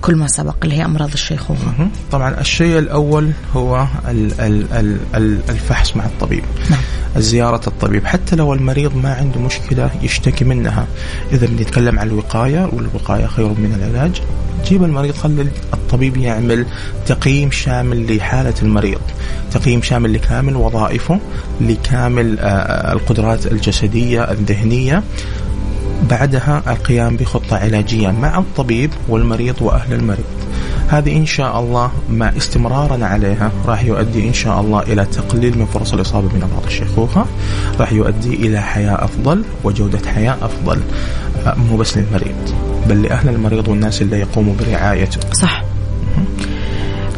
كل 0.01 0.15
ما 0.15 0.27
سبق 0.27 0.55
اللي 0.63 0.75
هي 0.77 0.85
أمراض 0.85 1.11
الشيخوخة. 1.13 1.65
مهم. 1.65 1.91
طبعا 2.11 2.39
الشيء 2.41 2.79
الأول 2.79 3.31
هو 3.55 3.87
ال- 4.07 4.41
ال- 4.41 4.73
ال- 4.73 4.97
ال- 5.15 5.39
الفحص 5.49 5.95
مع 5.95 6.05
الطبيب 6.05 6.43
نعم. 6.69 6.79
زيارة 7.17 7.61
الطبيب. 7.67 8.05
حتى 8.05 8.35
لو 8.35 8.53
المريض 8.53 8.95
ما 8.95 9.13
عنده 9.13 9.39
مشكلة 9.39 9.89
يشتكي 10.01 10.45
منها. 10.45 10.87
إذا 11.31 11.47
بنتكلم 11.47 11.99
عن 11.99 12.07
الوقاية 12.07 12.69
والوقاية 12.73 13.25
خير 13.25 13.47
من 13.47 13.73
العلاج. 13.79 14.21
جيب 14.65 14.83
المريض 14.83 15.15
خلي 15.15 15.47
الطبيب 15.73 16.17
يعمل 16.17 16.65
تقييم 17.05 17.51
شامل 17.51 18.15
لحالة 18.15 18.53
المريض. 18.61 19.01
تقييم 19.51 19.81
شامل 19.81 20.13
لكامل 20.13 20.55
وظائفه 20.55 21.19
لكامل 21.61 22.39
آه، 22.39 22.93
القدرات 22.93 23.47
الجسدية 23.47 24.31
الذهنية. 24.31 25.03
بعدها 26.09 26.63
القيام 26.67 27.17
بخطة 27.17 27.57
علاجية 27.57 28.07
مع 28.07 28.39
الطبيب 28.39 28.91
والمريض 29.09 29.61
وأهل 29.61 29.93
المريض. 29.93 30.42
هذه 30.89 31.17
إن 31.17 31.25
شاء 31.25 31.59
الله 31.59 31.91
مع 32.09 32.29
استمرارنا 32.37 33.07
عليها 33.07 33.51
راح 33.65 33.83
يؤدي 33.83 34.27
إن 34.27 34.33
شاء 34.33 34.61
الله 34.61 34.81
إلى 34.81 35.05
تقليل 35.05 35.57
من 35.57 35.65
فرص 35.65 35.93
الإصابة 35.93 36.27
من 36.27 36.43
أمراض 36.43 36.65
الشيخوخة 36.65 37.25
راح 37.79 37.93
يؤدي 37.93 38.35
إلى 38.35 38.61
حياة 38.61 39.03
أفضل 39.03 39.43
وجودة 39.63 39.99
حياة 40.09 40.37
أفضل 40.41 40.79
آه، 41.45 41.55
مو 41.55 41.77
بس 41.77 41.97
للمريض 41.97 42.35
بل 42.89 43.01
لأهل 43.01 43.29
المريض 43.29 43.67
والناس 43.67 44.01
اللي 44.01 44.19
يقوموا 44.19 44.53
برعايته 44.59 45.19
صح. 45.31 45.72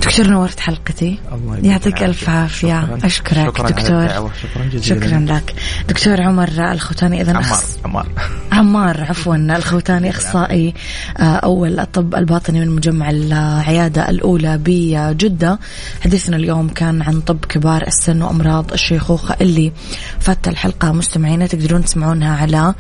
دكتور 0.06 0.28
نورت 0.28 0.60
حلقتي. 0.60 1.20
الله 1.32 1.60
يعطيك. 1.72 2.04
ألف 2.04 2.30
عافية. 2.30 2.98
أشكرك 3.04 3.48
شكراً 3.58 3.70
دكتور. 3.70 4.08
شكراً 4.42 4.66
جزيلاً. 4.74 5.08
شكرا 5.08 5.20
لك. 5.20 5.56
دكتور 5.90 6.22
عمر 6.22 6.72
الخوتاني 6.72 7.22
اذا 7.22 7.32
عمار 7.32 7.42
أخص... 7.44 7.78
عمار. 7.86 8.08
عمار 8.52 9.02
عفوا 9.04 9.36
الخوتاني 9.36 10.10
أخصائي 10.10 10.74
آه، 11.18 11.22
أول 11.36 11.80
الطب 11.80 12.16
الباطني 12.16 12.60
من 12.60 12.70
مجمع 12.70 13.10
العيادة 13.10 14.10
الأولى 14.10 14.60
بجدة. 14.64 15.60
حديثنا 16.04 16.36
اليوم 16.38 16.70
كان 16.70 17.02
عن 17.02 17.22
طب 17.22 17.46
كبار 17.46 17.88
السن 17.88 18.22
وأمراض 18.22 18.74
الشيخوخة 18.74 19.36
اللي 19.42 19.72
فات 20.20 20.48
الحلقة. 20.48 20.92
مستمعينا 20.92 21.48
تقدرون 21.48 21.86
تسمعونها 21.86 22.38
على 22.38 22.74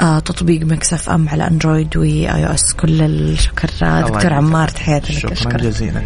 آه، 0.00 0.18
تطبيق 0.18 0.62
Mix 0.62 1.10
FM 1.10 1.28
على 1.28 1.46
أندرويد 1.46 1.96
و 1.96 2.46
iOS. 2.46 2.72
كل 2.72 3.02
الشكر. 3.02 3.70
آه، 3.82 4.00
دكتور 4.00 4.32
عمار. 4.32 4.68
تحياتي 4.68 5.12
لك. 5.12 5.34
شكرا 5.34 5.58
جزيلا. 5.58 6.02